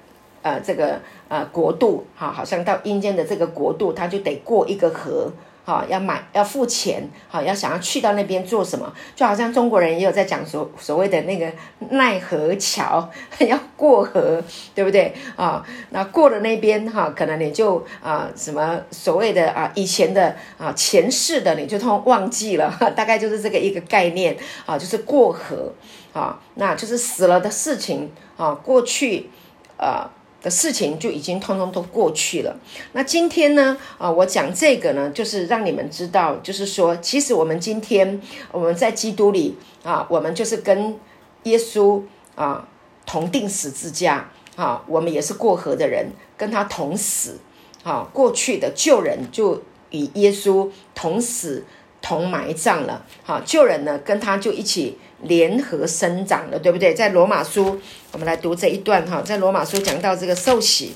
[0.44, 5.32] 呃这个呃国度哈，好像到阴间的这个国度，他就得过一个河。
[5.72, 8.92] 啊，要买要付钱，好，要想要去到那边做什么？
[9.16, 11.50] 就好像中国人也有在讲所所谓的那个
[11.92, 14.44] 奈何桥， 要过河，
[14.76, 15.14] 对不对？
[15.38, 25.72] 啊，那过了那边哈，可能你就啊什么所谓的啊以前的啊前世的你就通忘记了，大概就是这个一个概念啊，就是过河
[26.12, 29.30] 啊，那就是死了的事情啊，过去
[29.78, 30.12] 啊。
[30.42, 32.60] 的事情就已经通通都过去了。
[32.94, 33.78] 那今天呢？
[33.98, 38.20] 啊，我讲这个呢，就是让你们知道，就是说，其实我们今天
[38.52, 41.00] 我们在基督里啊，我们就是跟
[41.44, 42.02] 耶稣
[42.36, 42.68] 啊
[43.06, 47.40] 同定十字架啊，我们也是过河的人，跟他同死
[47.84, 48.08] 啊。
[48.12, 51.64] 过去的旧人就与耶稣同死
[52.02, 53.06] 同埋葬了。
[53.24, 54.98] 好，旧人呢跟他就一起。
[55.24, 56.94] 联合生长了，对不对？
[56.94, 57.80] 在罗马书，
[58.12, 59.22] 我们来读这一段哈。
[59.22, 60.96] 在罗马书讲到这个受洗，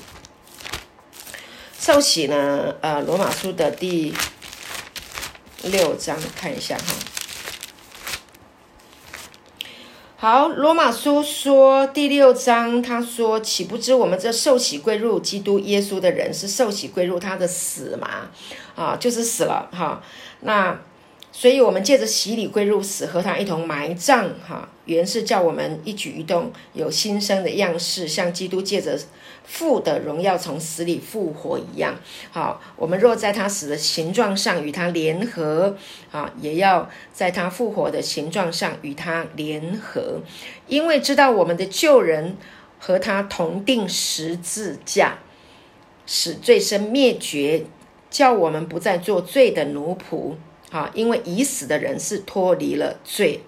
[1.78, 4.12] 受洗呢，呃，罗马书的第
[5.62, 6.94] 六章看一下哈。
[10.16, 18.30] 好，罗马书说第六章，他说：“岂不知我们这受洗归入基督耶稣的人，是受洗归入他的死嘛？
[18.74, 20.02] 啊，就是死了哈。
[20.40, 20.78] 那。”
[21.38, 24.30] 所以，我们借着洗礼归入死，和他一同埋葬。
[24.48, 28.98] 哈，原是叫我们一举一动有新生的样式，像基督借着
[29.44, 31.94] 父的荣耀从死里复活一样。
[32.30, 35.76] 好，我们若在他死的形状上与他联合，
[36.10, 40.22] 啊，也要在他复活的形状上与他联合，
[40.68, 42.34] 因为知道我们的旧人
[42.80, 45.18] 和他同定十字架，
[46.06, 47.66] 使罪身灭绝，
[48.08, 50.36] 叫我们不再做罪的奴仆。
[50.70, 53.40] 啊，因为已死的人是脱离了罪，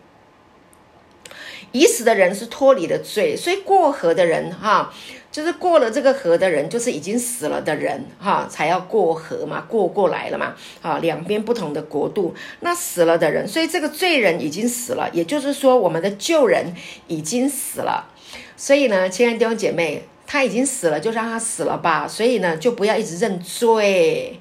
[1.72, 4.92] 已死的人是脱离了罪，所以过河的人哈，
[5.30, 10.54] 就是过了这个河的人，就是已经死了的人哈，才要过河嘛，过过来了嘛。
[10.80, 16.74] 啊，两边不同的国度，那死了的人，所以这个罪人已经死了，也就是说，我们的旧人
[17.08, 18.10] 已经死了。
[18.56, 22.08] 所以呢，亲爱的弟兄姐妹，他已经死了，就让他死了吧。
[22.08, 24.40] 所以呢，就不要一直认罪。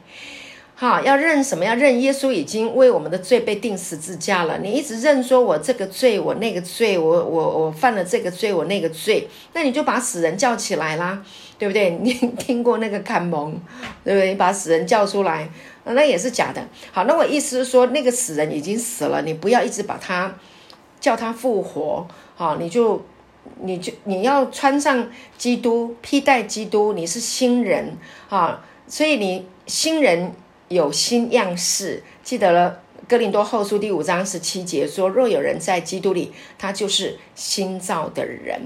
[0.79, 1.65] 哈，要认什么？
[1.65, 4.59] 要认耶稣已经为我们的罪被钉十字架了。
[4.59, 11.23] 你一直认说我这个罪，我那个罪，我我我犯了这个罪，我那个罪，那你就把死人叫起来啦，
[11.57, 11.97] 对不对？
[12.03, 13.59] 你听过那个看蒙，
[14.03, 14.35] 对不对？
[14.35, 15.49] 把死人叫出来，
[15.83, 16.63] 那也是假的。
[16.91, 20.35] 好，那我意思是说，那个死人已经死了，你不要一直把他
[20.99, 22.07] 叫他复活。
[22.35, 23.03] 好，你就
[23.61, 25.09] 你就你要穿上
[25.39, 27.97] 基督，披戴基督，你是新人
[28.29, 30.31] 啊，所以你新人。
[30.69, 32.81] 有新样式，记得了。
[33.07, 38.61] 哥林多后书第五章十七节说：“若有人在基督里，他就是新造的人。”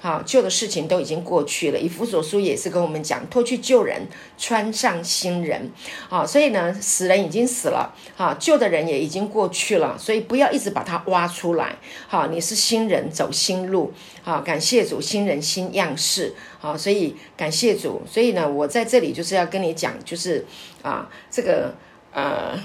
[0.00, 1.78] 好，旧的事情都已经过去了。
[1.78, 4.06] 以弗所书也是跟我们讲，脱去旧人，
[4.38, 5.72] 穿上新人。
[6.08, 11.76] 好，所以呢，死人已经死了，好，旧的人也已经过去了，所以不要一直把它挖出来。
[12.06, 13.92] 好，你是新人，走新路。
[14.22, 16.32] 好，感谢主，新人新样式。
[16.60, 18.02] 好，所以感谢主。
[18.06, 20.46] 所以呢，我在这里就是要跟你讲，就是
[20.82, 21.74] 啊，这个
[22.12, 22.56] 呃，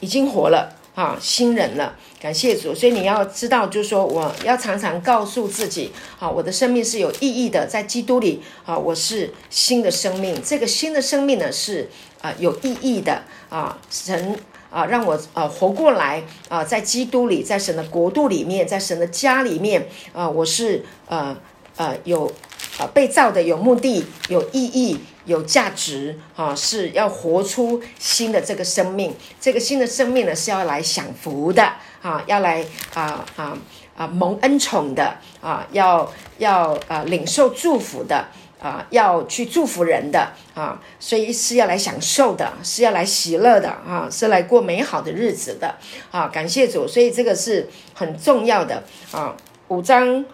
[0.00, 0.81] 已经活了。
[0.94, 2.74] 啊，新人了，感谢主。
[2.74, 10.38] 所以你要知道，就是说，我要常常告诉自己，啊，我的生命是有意义的，在基督里，啊，我是新的生命。
[10.42, 11.88] 这个新的生命呢，是
[12.20, 14.38] 啊有意义的，啊，神
[14.70, 21.34] 啊让我呃活过来，啊，在基督里，在神的国度里面，在神的家里面，啊，我是呃
[21.76, 22.30] 呃有
[22.78, 24.98] 啊被造的，有目的，有意义。
[25.24, 29.14] 有价值啊，是要活出新的这个生命。
[29.40, 33.56] 这个新的生命呢，是要来享福的啊，要来啊啊
[33.96, 38.26] 啊蒙恩宠的啊，要要啊领受祝福的
[38.60, 45.76] 啊，要去祝福人的啊，所以是要来享受的，是要来喜乐的啊，是来过美好的日子的
[46.10, 46.28] 啊。
[46.28, 48.82] 感谢主，所以这个是很重要的
[49.12, 49.36] 啊。
[49.68, 50.24] 五章，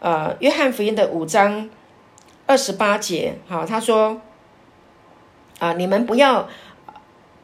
[0.00, 1.70] 呃，约翰福音的五章
[2.46, 4.20] 二十八节，好，他说，
[5.58, 6.48] 啊，你们不要。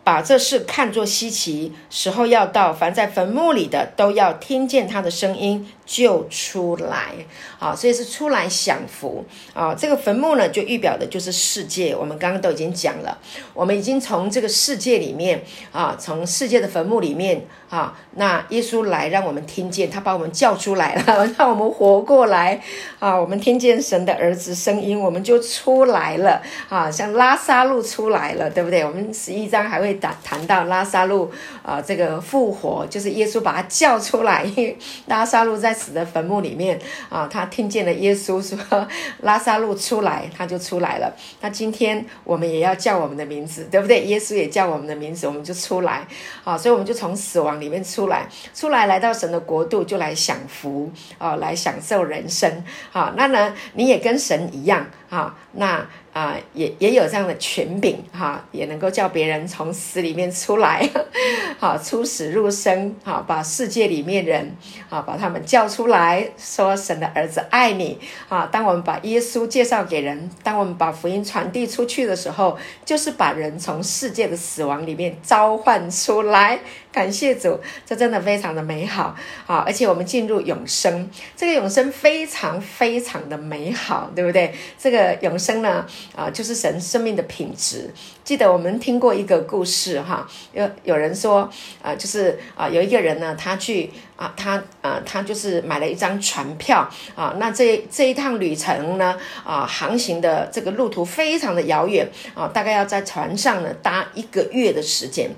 [0.05, 5.67] 把这事看作稀奇，时候要到，凡在坟墓里的都要听见他的声音。
[5.87, 7.13] 就出来
[7.59, 9.75] 啊，所以是出来享福啊。
[9.75, 11.95] 这个坟墓呢，就预表的就是世界。
[11.95, 13.19] 我们刚刚都已经讲了，
[13.53, 22.63] 我们已经从这个世界里面啊，从世界的坟墓里面啊，那耶稣来让我们听见，他把我们叫出来了， 让我们活过来
[22.99, 23.15] 啊。
[23.15, 26.91] 我们听见神的儿子声音，我们就出来了啊。
[26.91, 28.83] 像拉萨路出来了，对不对？
[28.83, 31.31] 我们十一章还会谈谈到拉萨路
[31.63, 34.51] 啊，这个复活就是耶稣把他叫出来，
[35.07, 35.74] 拉萨路在。
[35.75, 38.89] 死的坟墓里面啊，他听见了耶稣说
[39.23, 41.13] ：“拉萨路出来，他就出来了。”
[41.43, 44.05] 那今天我们也要叫我们的名字，对不对？
[44.05, 46.07] 耶稣也叫我们的名字，我们就出来
[46.45, 46.57] 啊！
[46.57, 53.13] 所以我们就从死亡里面出来，出来来到神的国度，就来享福啊，来享受人生啊！
[53.17, 55.85] 那呢，你也跟神一样啊，那。
[56.15, 60.89] 啊，也也有这样的权柄哈，也能够叫别人从死里面出来，
[61.59, 64.57] 好出死入生，好把世界里面人，
[64.89, 67.99] 好把他们叫出来，说神的儿子爱你
[68.29, 68.47] 啊。
[68.47, 76.61] 当我们把耶稣介绍给人，当我们把福音传递出去的时候，就是把人从世界的死亡里面召唤出来。
[76.95, 79.17] 感谢主，这真的非常的美好
[79.49, 79.65] 啊！
[79.67, 84.55] 而且我们进入永生，这个永生非常非常的美好，对不对？
[84.79, 85.85] 这个永生呢？
[86.15, 87.91] 啊，就是神生命的品质。
[88.23, 91.51] 记得我们听过一个故事哈，有有人说
[91.83, 105.29] 啊，就是啊，有一个人呢，他去啊，他啊，他就是买了一张船票啊，那这这一趟旅程呢，啊，航行的这个路途非常的遥远啊，大概要在船上呢搭一个月的时间。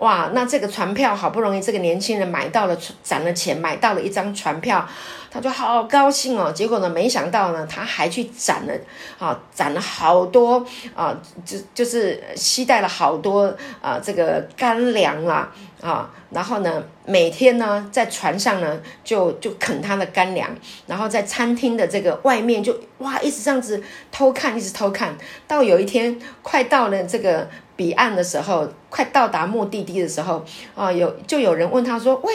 [0.00, 4.88] 哇，那这个船票好不容易这个年轻人买到了，攒了钱买到了一张船票。
[5.28, 8.74] 他就好高兴哦，结果呢，没想到呢，他还去攒了
[9.18, 11.12] 啊，攒了好多啊，
[11.44, 13.52] 就就是携带了好多
[13.82, 20.48] 啊，这个干粮啦啊，啊然后呢，每天呢，在船上呢，就就啃他的干粮，
[20.86, 25.14] 然后在餐厅的这个外面就哇，一直这样子偷看，一直偷看
[25.46, 30.42] 到有一天快到了这个彼岸的时候，快到达目的地的时候
[30.74, 32.32] 啊，有就有人问他说：“喂。”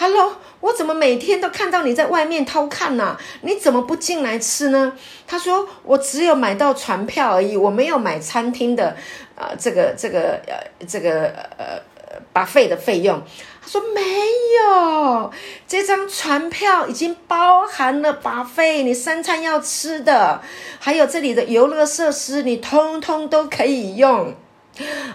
[0.00, 3.18] Hello，我怎么每天都看到你在外面偷看呢？
[3.42, 4.94] 你怎么不进来吃呢？
[5.26, 8.96] 他说：“我只有买到船票而已，我没有买餐厅的，
[9.34, 11.26] 呃，这个这个呃这个
[11.58, 11.78] 呃
[12.40, 13.22] 把费的费用。”
[13.62, 14.00] 他说：“没
[14.64, 15.30] 有，
[15.68, 20.40] 这张船票已经包含了把费，你三餐要吃的，
[20.78, 24.34] 还有这里的游乐设施，你通通都可以用。”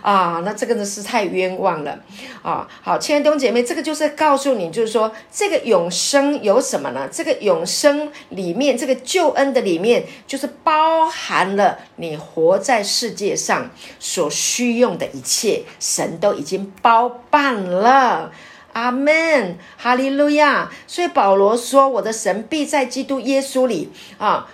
[0.02, 1.98] 啊，那这个呢是太冤枉了
[2.42, 2.68] 啊！
[2.82, 7.08] 好，亲爱的弟兄姐妹，这个就是告诉你，就是说这个永生有什么呢？
[7.12, 18.32] 这个永生里面，这个救恩的里面，就是包含了你活在世界上所需用的一切，神都已经包办了。
[18.74, 20.70] 阿门，哈利路亚。
[20.86, 24.48] 所以保罗说：“我的神必在基督耶稣里啊，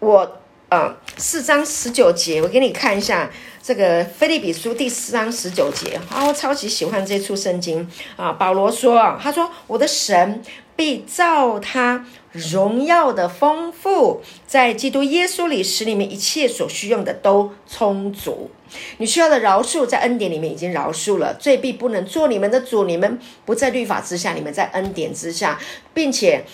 [0.00, 0.40] 我
[0.74, 3.30] 啊，四章十九节，我给你看一下。”
[3.62, 8.32] 这个菲利比书第四章十九节啊，我超级喜欢这处圣经啊。
[8.32, 10.42] 保罗说，他说我的神
[10.76, 18.50] 必照他荣耀的丰富，在基督耶稣里使你们一切所需用的都充足。
[18.98, 25.58] 你需要的饶恕在恩典里面已经饶恕了，罪必不能做你们的主，你们不在律法之下，你们在恩典之下，
[25.94, 26.44] 并且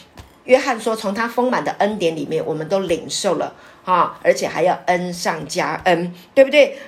[0.45, 3.53] 约翰说，从他丰满的恩典里面，我们都领受了。
[3.85, 6.79] 啊，而且还要恩上加恩，对不对？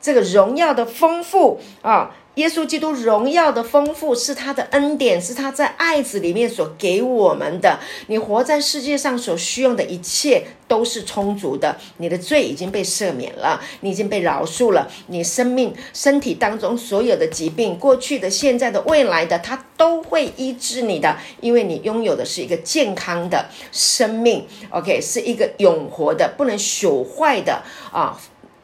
[0.00, 2.10] 这个荣耀的丰富啊。
[2.40, 7.78] 耶稣基督荣耀的丰富是他的恩典，是他在爱子里面所给我们的。
[8.06, 11.76] 你活在世界上所需用的一切都是充足的。
[11.98, 14.90] 你的罪已经被赦免了，你已经被饶恕了。
[15.08, 24.46] 你生命身体当中所有的疾病，过去的、现在的、未来的，他都会医治你的，因为你拥有的是一个健康的生命。
[24.70, 27.62] OK，是一个永活的、不能朽坏的
[27.92, 28.18] 啊。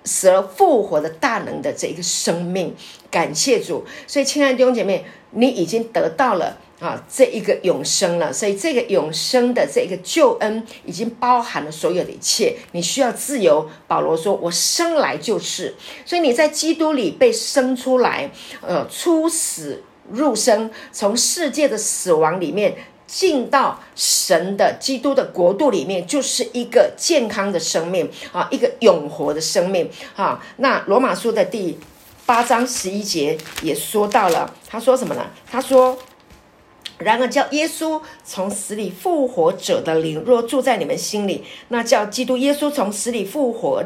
[0.07, 2.75] 死而复活的大能的这一个生命，
[3.11, 3.85] 感谢主。
[4.07, 8.33] 所以，亲爱的弟兄姐妹，你已经得到了啊这一个永生了。
[8.33, 12.57] 所以，这个永生的这个救恩已经包含了所有的一切。
[12.73, 13.69] 你需要自由。
[13.89, 15.75] 保罗说：“我生来就是。”
[16.07, 18.31] 所以你在基督里被生出来，
[18.63, 22.77] 呃，出死入生，从世界的死亡里面。
[23.07, 30.45] 进到神的基督的国度里面，就是一个健康的生命啊，一个永活的生命啊。
[30.57, 31.79] 那罗马书的第
[32.25, 35.25] 八章十一节也说到了，他说什么呢？
[35.51, 35.97] 他说
[36.99, 43.85] ：“然而，叫耶稣从死里复活者的灵若住在你们心里，那叫基督耶稣从死里复活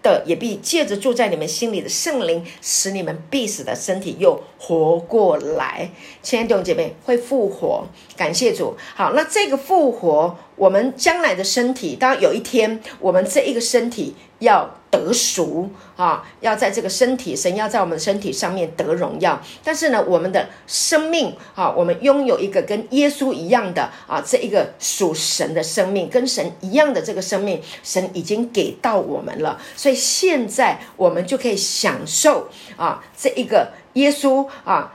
[0.00, 5.90] 的，也必借着住在你们心里的圣灵，使你们必死的身体又活过来。
[6.22, 7.86] 亲爱的弟兄姐妹，会复活，
[8.16, 8.76] 感谢主。
[8.94, 14.78] 好，那这个复活，我们将来的身体，当有一天我们这一个身体要。
[14.92, 19.40] 得赎啊，要在这个身体，神要在我们身体上面得荣耀。
[19.64, 29.58] 但是呢，我们的生命啊，我们拥有一个跟耶稣一样的啊，这一个属神的生命，跟神一样的这个生命，神已经给到我们了。
[29.74, 34.92] 所以现在我们就可以享受啊，这一个耶稣啊。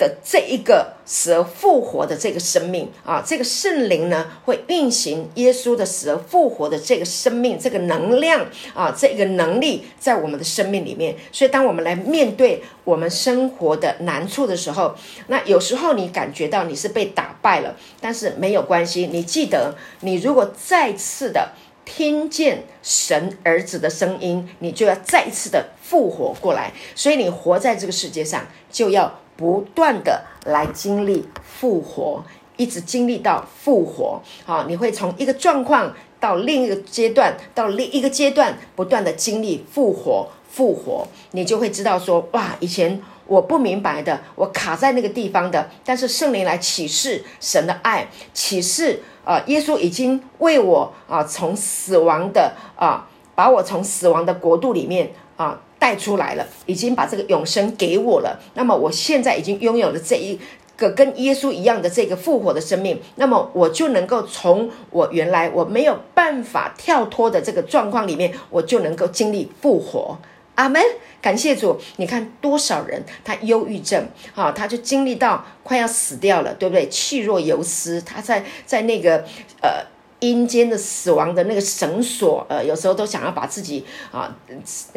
[0.00, 11.14] 的这一个死而复活的这个生命啊，这个圣灵呢会运行耶稣的死而复活的这个生命，这个能量啊，这个能力在我们的生命里面。
[11.30, 14.94] 所以，当我们来面对我们生活的难处的时候，
[15.26, 19.10] 那有时候你感觉到你是被打败了，但是没有关系。
[19.12, 21.50] 你记得，你如果再次的
[21.84, 26.72] 听见神儿子的声音，你就要再次的复活过来。
[26.94, 29.20] 所以，你活在这个世界上，就要。
[29.40, 32.22] 不断的来经历复活，
[32.58, 55.58] 一直经历到复活，好，你会从一个状况到另一个阶段，到另一个阶段，不断的经历复活，复活，你就会知道说，哇，以前我不明白的，我卡在那个地方的，但是圣灵来启示神的爱，启示啊，耶稣已经为我啊，从死亡的啊，把我从死亡的国度里面啊。
[55.80, 58.38] 带出来了，已经把这个永生给我了。
[58.54, 60.38] 那么我现在已经拥有了这一
[60.76, 70.18] 个跟耶稣一样的这个复活的生命，那么我就能够从我原来我没有办法跳脱的这个状况里面，我就能够经历复活。
[70.56, 70.82] 阿门！
[71.22, 71.80] 感谢主。
[71.96, 76.86] 你看多少人他忧郁症，哈，他就经历到快要死掉了，对不对？
[76.90, 79.24] 气若游丝，他在在那个
[79.62, 79.86] 呃。
[80.20, 84.36] 阴间的死亡的那个绳索，呃，有时候都想要把自己啊，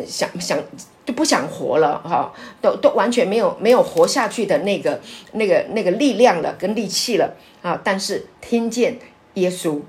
[0.06, 0.58] 想想
[1.06, 5.00] 就不想活了哈，都都完全没有没有活下去的那个
[5.34, 7.80] 那个那个力量了跟力气了啊！
[7.84, 9.00] 但是听见
[9.34, 9.82] 耶稣，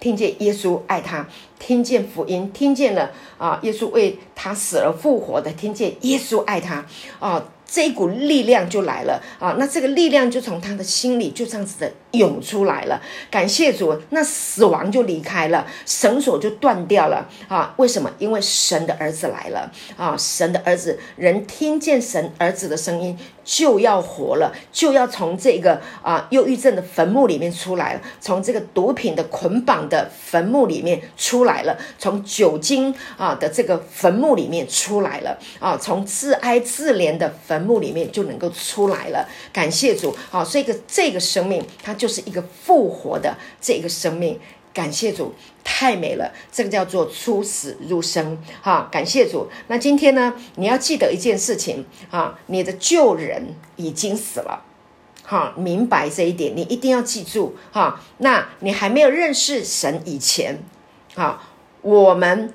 [0.00, 6.84] 听见耶稣爱他，听见福音，听见了啊，耶稣为他死而复活的，听见耶稣爱他
[7.20, 7.44] 啊。
[7.66, 9.56] 这一股力量就来了啊！
[9.58, 13.00] 那这个力量就从他的心里就这样子的涌出来了。
[13.30, 17.74] 感谢主，那死亡就离开了，绳索就断掉了啊！
[17.76, 18.10] 为什么？
[18.18, 20.16] 因为神的儿子来了啊！
[20.18, 23.18] 神的儿子，人听见神儿子的声音。
[23.44, 39.28] 就要活了，就要从这个啊忧郁症的坟墓里面出来了，从这个毒品的捆绑的坟墓里面出来了，从酒精啊的这个坟墓里面出来了啊，从自哀自怜的坟墓里面就能够出来了。
[39.52, 40.42] 感谢主啊！
[40.42, 44.38] 所以个这个生命，它就就是一个复活的这个生命。
[44.74, 45.32] 感谢主，
[45.62, 46.30] 太美了！
[46.52, 48.88] 这个叫做出死入生，哈！
[48.92, 49.48] 感谢主。
[49.68, 54.64] 那今天呢，你要记得一件事情啊，你的旧人已经死了，
[55.22, 58.00] 哈，明白这一点，你一定要记住，哈。
[58.18, 60.62] 那你还没有认识神以前，
[61.14, 61.48] 啊，
[61.80, 62.52] 我们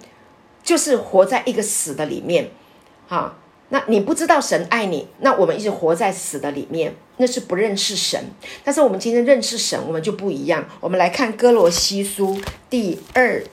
[0.61, 2.51] 就是活在一个死的里面，
[3.07, 3.35] 哈。
[3.71, 8.19] 那你不知道神爱你，那我们一直活在死的里面，那是不认识神。
[8.63, 10.67] 但是我们今天认识神，我们就不一样。
[10.79, 13.43] 我们来看哥罗西书第二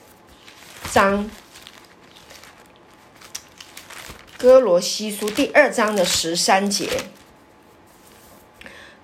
[0.91, 1.29] 章，
[4.39, 6.89] 哥罗西书第二章的十三节。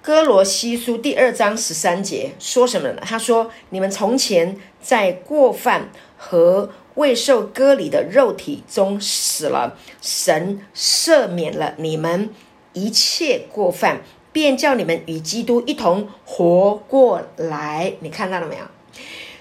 [0.02, 3.02] 哥罗西书第二章十三节说什么呢？
[3.06, 12.30] 他说：“你们从前在过犯和。”未受割礼的肉体中死了，神赦免了你们
[12.74, 17.96] 一切过犯，便叫你们与基督一同活过来。
[18.02, 18.64] 你看到了没有？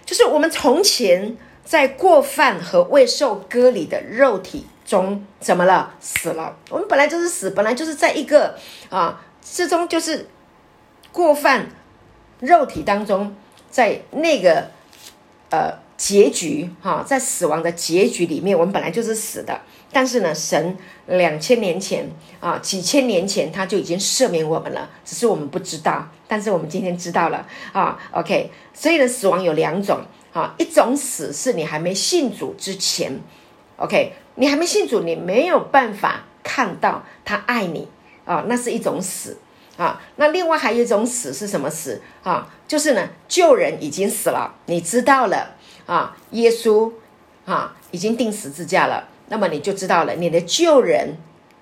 [0.06, 5.94] 就是我们从前在过犯和未受割礼的肉体中怎么了？
[6.00, 6.56] 死了。
[6.70, 8.56] 我们本来就是死，本来就是在一个
[8.88, 10.26] 啊之中，就是
[11.12, 11.68] 过犯
[12.40, 13.36] 肉体当中，
[13.70, 14.70] 在那个
[15.50, 15.82] 呃。
[16.02, 19.60] 结局哈，在死亡的结局里面，我们本来就是死的。
[19.92, 20.76] 但是呢，神
[21.06, 26.08] 两千年前啊，几千年前他就已经赦免我们了，只是我们不知道。
[26.26, 27.96] 但是我们今天知道了啊。
[28.10, 30.00] OK，所以呢，死亡有两种
[30.32, 33.20] 啊，一种死是你还没信主之前
[33.76, 37.86] ，OK，你还没信主，你没有办法看到他爱你
[38.24, 39.38] 啊，那是一种死
[39.76, 40.02] 啊。
[40.16, 42.48] 那另外还有一种死是什么死啊？
[42.66, 45.58] 就是呢，旧人已经死了，你知道了。
[45.86, 46.92] 啊，耶稣
[47.44, 51.16] 啊，已经钉十字架了，那么你就知道了，你的旧人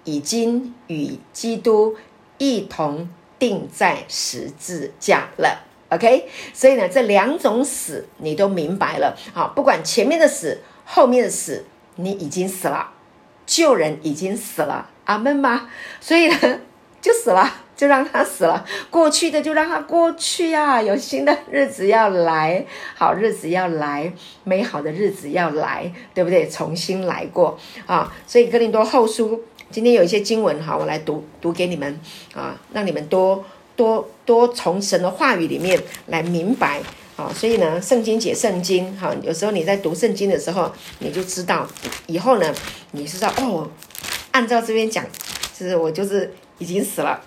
[0.05, 1.97] 已经与基督
[2.39, 3.09] 一同
[3.39, 5.67] 钉在十字架了。
[5.91, 9.17] OK，所以呢，这两种死你都明白了。
[9.35, 11.65] 好，不管前面的死，后面的死，
[11.97, 12.93] 你已经死了，
[13.45, 14.91] 救人已经死了。
[15.07, 15.69] 阿门吗？
[16.01, 16.61] 所以呢，
[17.01, 18.63] 就死了，就让他死了。
[18.91, 24.13] 过去的就让他过去啊，有新的日子要来，好日子要来，
[24.45, 26.47] 美好的日子要来，对不对？
[26.47, 28.13] 重新来过啊。
[28.27, 31.99] 所以哥林多后书今天有一些经文哈，我来读读给你们
[32.35, 33.43] 啊，让你们多。
[33.77, 36.83] 多多从神的话语里面来明白
[37.17, 41.67] 啊，所以呢，圣经解圣经哈，有时候你在读圣经的时候，你就知道
[42.07, 42.55] 以后呢，
[42.91, 43.71] 你是知道哦，
[44.33, 45.03] 按照这边讲，
[45.59, 47.19] 就是我就是已经死了，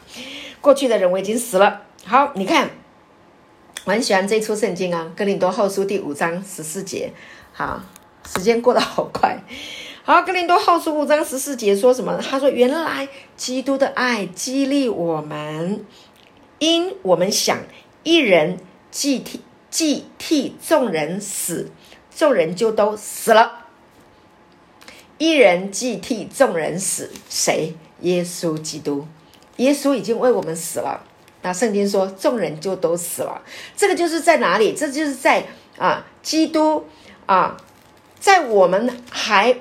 [0.64, 1.82] 过去的人我已经死了。
[2.06, 2.70] 好，你看，
[3.84, 7.12] 我很喜欢这出圣经啊，《哥林多后书》第五章十四节。
[7.52, 7.82] 好，
[8.26, 9.44] 时间过得好快。
[10.06, 12.18] 好，《哥林多后书》五章十四节说什么？
[12.18, 15.86] 他说：“原来基督的爱激励我们。”
[16.60, 17.60] 因我们想
[18.04, 18.58] 一人
[18.90, 21.72] 既替既替众人死，
[22.16, 23.66] 众人就都死了。
[25.18, 27.76] 一人既替众人死，谁？
[28.00, 29.06] 耶稣基督。
[29.58, 31.04] 耶稣已经为我们死了。
[31.42, 33.42] 那圣经说，众人就都死了。
[33.76, 34.74] 这个就是在哪里？
[34.74, 35.46] 这就是在
[35.78, 36.86] 啊，基督
[37.26, 37.58] 啊，
[38.20, 39.58] 在我们还。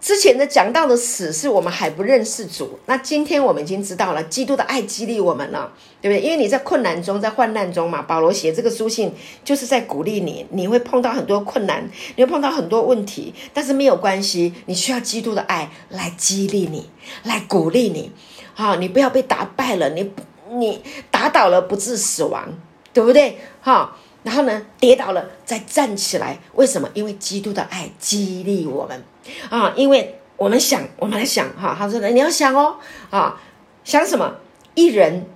[0.00, 6.20] 之前的讲到的死是我们还不认识主，那今天我们已经知道了，基督的爱激励我们了，对不对？
[6.20, 8.02] 因为你在困难中，在患难中嘛。
[8.02, 9.14] 保罗写这个书信
[9.44, 16.90] 就是在鼓励你，你会碰到很多困难，你会碰到很多问题，但是没有关系，你需要基督的爱来激励你，
[17.22, 18.10] 来鼓励你，
[18.54, 20.12] 哈，你不要被打败了，你
[20.50, 22.48] 你打倒了不致死亡，
[22.92, 23.38] 对不对？
[23.60, 26.88] 哈，然后呢，跌倒了再站起来，为什么？
[26.94, 29.02] 因为基督的爱激励我们。
[29.48, 32.76] 啊，因为我们想，我们来想哈，他说的你要想哦，
[33.10, 33.40] 啊，
[33.84, 34.34] 想什么？
[34.74, 35.26] 一人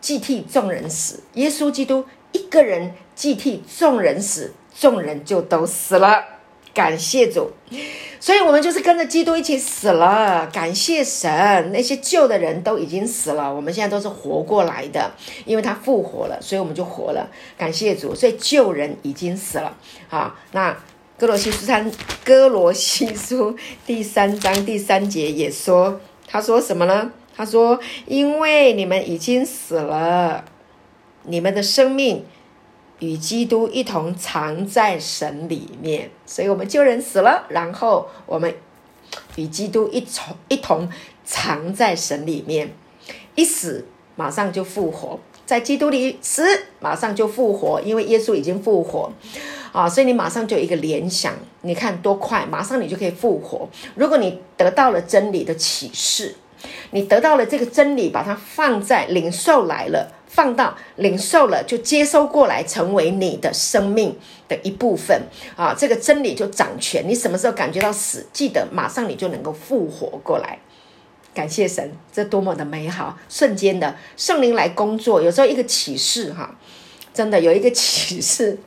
[0.00, 6.24] 既替众人死，耶稣基督一个人既替众人死，众人就都死了。
[6.72, 7.50] 感谢主，
[8.18, 10.48] 所以我们就是跟着基督一起死了。
[10.52, 15.12] 感谢神，那些旧的人都已经死了，我们现在都是活过来的，
[15.44, 17.28] 因为他复活了，所以我们就活了。
[17.58, 19.76] 感谢主，所以旧人已经死了。
[20.08, 20.76] 好，那。
[21.18, 21.92] 哥罗西书三，
[22.24, 23.54] 哥罗西书
[23.86, 27.12] 第三章第三节也说，他说什么呢？
[27.36, 30.42] 他说：“因为你们已经死了，
[31.24, 32.24] 你们的生命
[33.00, 38.54] 与基督一同藏在神里面，所以我们救人死了，然后我们
[39.36, 40.88] 与基督一同一同
[41.24, 42.72] 藏在神里面，
[43.34, 43.84] 一死
[44.16, 46.44] 马上就复活，在基督里死
[46.78, 49.12] 马上就复活，因为耶稣已经复活。”
[49.72, 51.32] 啊，所以你马上就有一个联想，
[51.62, 53.68] 你看多快，马上你就可以复活。
[53.94, 56.34] 如果你得到了真理的启示，
[56.92, 64.16] 你得到了这个真理，把它放在领受来了，放到领受了就接收过来，成为你的生命
[64.48, 65.22] 的一部分
[65.56, 65.74] 啊。
[65.76, 67.04] 这个真理就掌权。
[67.06, 70.58] 你什么时候感觉到死，记得马上你就能够复活过来。
[71.32, 75.22] 感谢神，这多么的美好，瞬间的圣灵来工作。
[75.22, 76.56] 有时候一个启示哈，
[77.14, 78.58] 真的有一个启示。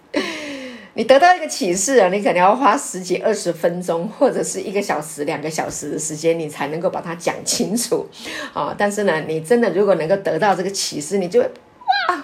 [0.95, 8.07] 你得到一个启示啊，你可能要花十几二十分钟，或者是一个小时、两个小时的时间，你才能够把它讲清楚
[8.53, 8.75] 啊。
[8.77, 12.23] 但是呢，你真的如果能够得到这个启示，你就哇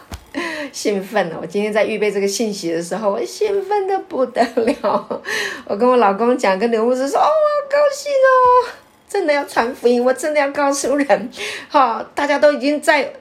[0.72, 1.40] 兴奋了。
[1.42, 5.24] 我今天在预备这个信息的时候，我兴奋的不得了。
[5.66, 8.70] 我跟我老公讲，跟刘牧师说：“哦，我高兴哦，
[9.10, 11.32] 真的要传福音，我真的要告诉人，
[11.70, 13.14] 好，大家都已经在。”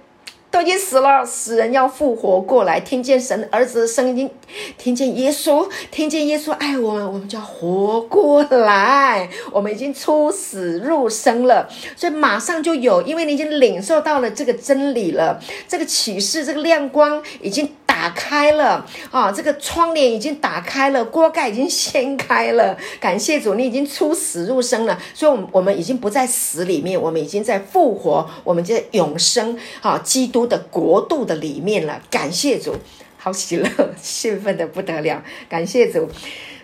[0.51, 4.31] 都已经死了，死人要复活过来，听见神儿子的声音，
[4.77, 9.29] 听见耶稣，听见耶稣爱我们，我们就要活过来。
[9.53, 17.71] 我们已经出死入生了，所以马上就有，因为你已经领受到了这个真理了，这个启示，这个亮光已经。
[17.99, 19.33] 打开了啊！
[19.33, 22.77] 这个窗帘已经打开了，锅盖已经掀开了。
[23.01, 29.99] 感谢主，你已经出死入生了，所以，我们我们已经不在死里面，我们已经在复活，我们在永生啊！
[30.05, 32.03] 基督的国度的里面了。
[32.11, 32.75] 感谢主，
[33.17, 33.69] 好喜乐，
[34.01, 35.23] 兴奋的不得了。
[35.49, 36.09] 感谢主，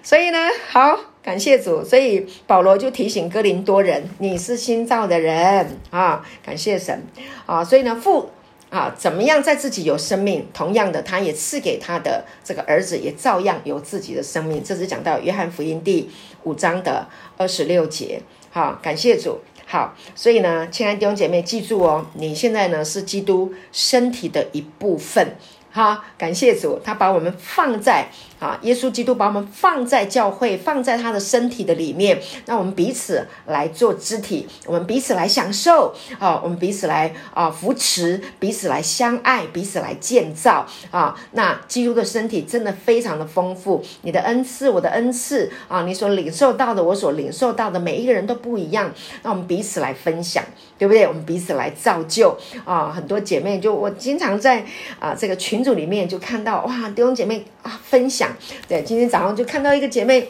[0.03, 6.25] 所以呢，好感谢主，所以保罗就提醒哥林多人：你是新造的人啊！
[6.45, 7.03] 感谢神
[7.47, 7.65] 啊！
[7.65, 8.31] 所以呢，父。
[8.71, 10.49] 啊，怎么样在自己有生命？
[10.53, 14.65] 同样的，他也赐给他的这个儿子，也照样有自己的生命。
[14.65, 16.11] 这是讲到约翰福音第
[16.43, 17.07] 五章的
[17.37, 18.21] 二十六节。
[18.51, 19.39] 好，感谢主。
[19.67, 25.37] 好，所以呢，亲爱的弟兄姐妹，记住哦，你现在呢是基督身体的一部分。
[25.73, 28.07] 哈，感谢主，他把我们放在
[28.45, 41.19] 啊，耶稣基督把我们放在教会，放在他的身体的里面，那我们彼此来做肢体，我们彼此来享受啊，我们彼此来啊扶持，彼此来相爱，彼此来建造啊。
[41.33, 48.93] 那基督的身体真的非常的丰富，你的恩赐，我的恩赐啊，你所领受到的，我所领受到的，每一个人都不一样，
[49.23, 50.45] 那我们彼此来分享，
[50.79, 51.09] 对不对？
[51.09, 54.65] 我们彼此来造就啊，很多姐妹就我经常在
[55.01, 55.65] 啊这个群。
[55.65, 58.34] 组里面就看到哇，弟兄姐妹啊分享，
[58.69, 60.29] 对，今天早上就看到一个姐妹，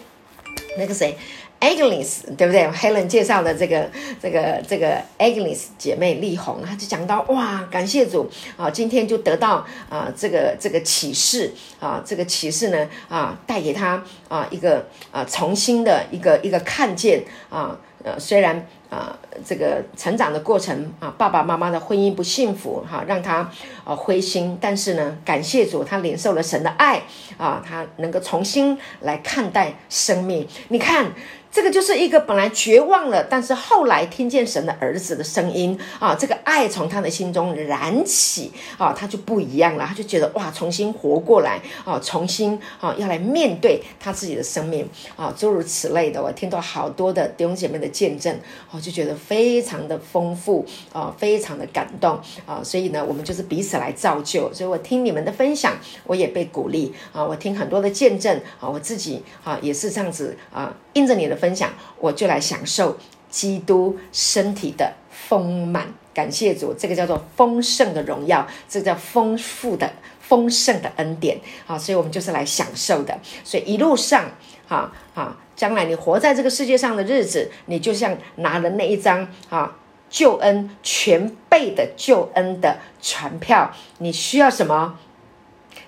[0.79, 1.17] 那个谁
[1.61, 3.91] ，Agnes，对不对？Helen 介绍的这个
[4.21, 18.65] 这个这个 Agnes 姐妹丽红，她就讲到哇，感谢主啊，今天就得到啊这个这个启示啊，这个启示呢啊带给她啊一个啊重新的一个一个看见啊呃虽然。
[18.91, 23.51] 啊，这个成长的过程啊，爸爸妈妈的婚姻不幸福哈，让他
[23.85, 24.57] 呃灰心。
[24.61, 27.03] 但是呢，感谢主，他领受了神的爱
[27.37, 30.47] 啊，他能够重新来看待生命。
[30.69, 31.11] 你看。
[31.55, 44.85] 这个就是一个本来绝望了，但是后来听见神的儿子的声音啊，这个爱从他的心中燃起啊，他就不一样了，他就觉得哇，重新活过来啊，重新啊要来面对他自己的生命
[45.15, 48.37] 啊，诸如此类的，我听到好多的弟兄姐妹的见证，
[48.73, 60.75] 我就觉得非常的丰富啊，非常的感动啊，所以呢，我们就是彼此来造就，所以我听你们的分享，我也被鼓励啊，我听很多的见证啊，我自己啊也是这样子啊。
[60.95, 61.71] 印着你的分享，
[62.01, 62.97] 我就来享受
[63.29, 65.93] 基督身体的丰满。
[66.15, 71.39] 感谢主，这个叫做丰盛的荣耀，这叫丰富的、丰盛的恩典。
[71.67, 73.19] 好，所以我们就是来享受的。
[73.45, 74.31] 所以一路上，
[74.67, 79.77] 哈啊，将来你活在这个世界上的日子，你就像拿了那一张啊
[80.09, 83.71] 救恩全备的救恩的船票。
[83.99, 84.99] 你需要什么？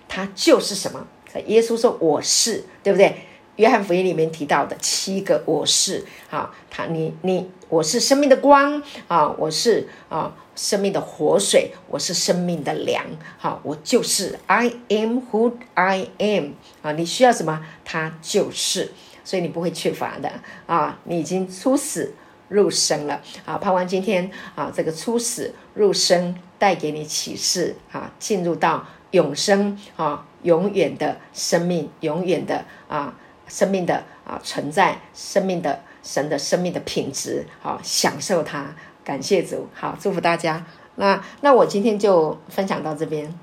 [0.06, 1.06] 他就是什么？
[1.46, 3.14] 耶稣说：“我是，对不对？”
[3.56, 13.02] 约翰福音里面提到的七个我是，啊，他你你我是生命的光啊，我是啊生命的活水，我是生命的粮，
[13.38, 16.50] 好，我就是 I am who I am
[16.82, 18.92] 啊，你需要什么，他就是，
[19.24, 20.30] 所以你不会缺乏的
[20.66, 22.14] 啊，你已经出死
[22.48, 33.14] 入生了啊，盼望今天啊这个出死入生带给你启示啊，进入到永生啊，永远的生命，永远的啊。
[33.48, 38.74] 生命的啊存在，生命的神的生命的品质，好享受它，
[39.04, 40.64] 感谢主，好祝福大家。
[40.96, 43.38] 那那我今天就分享到这边。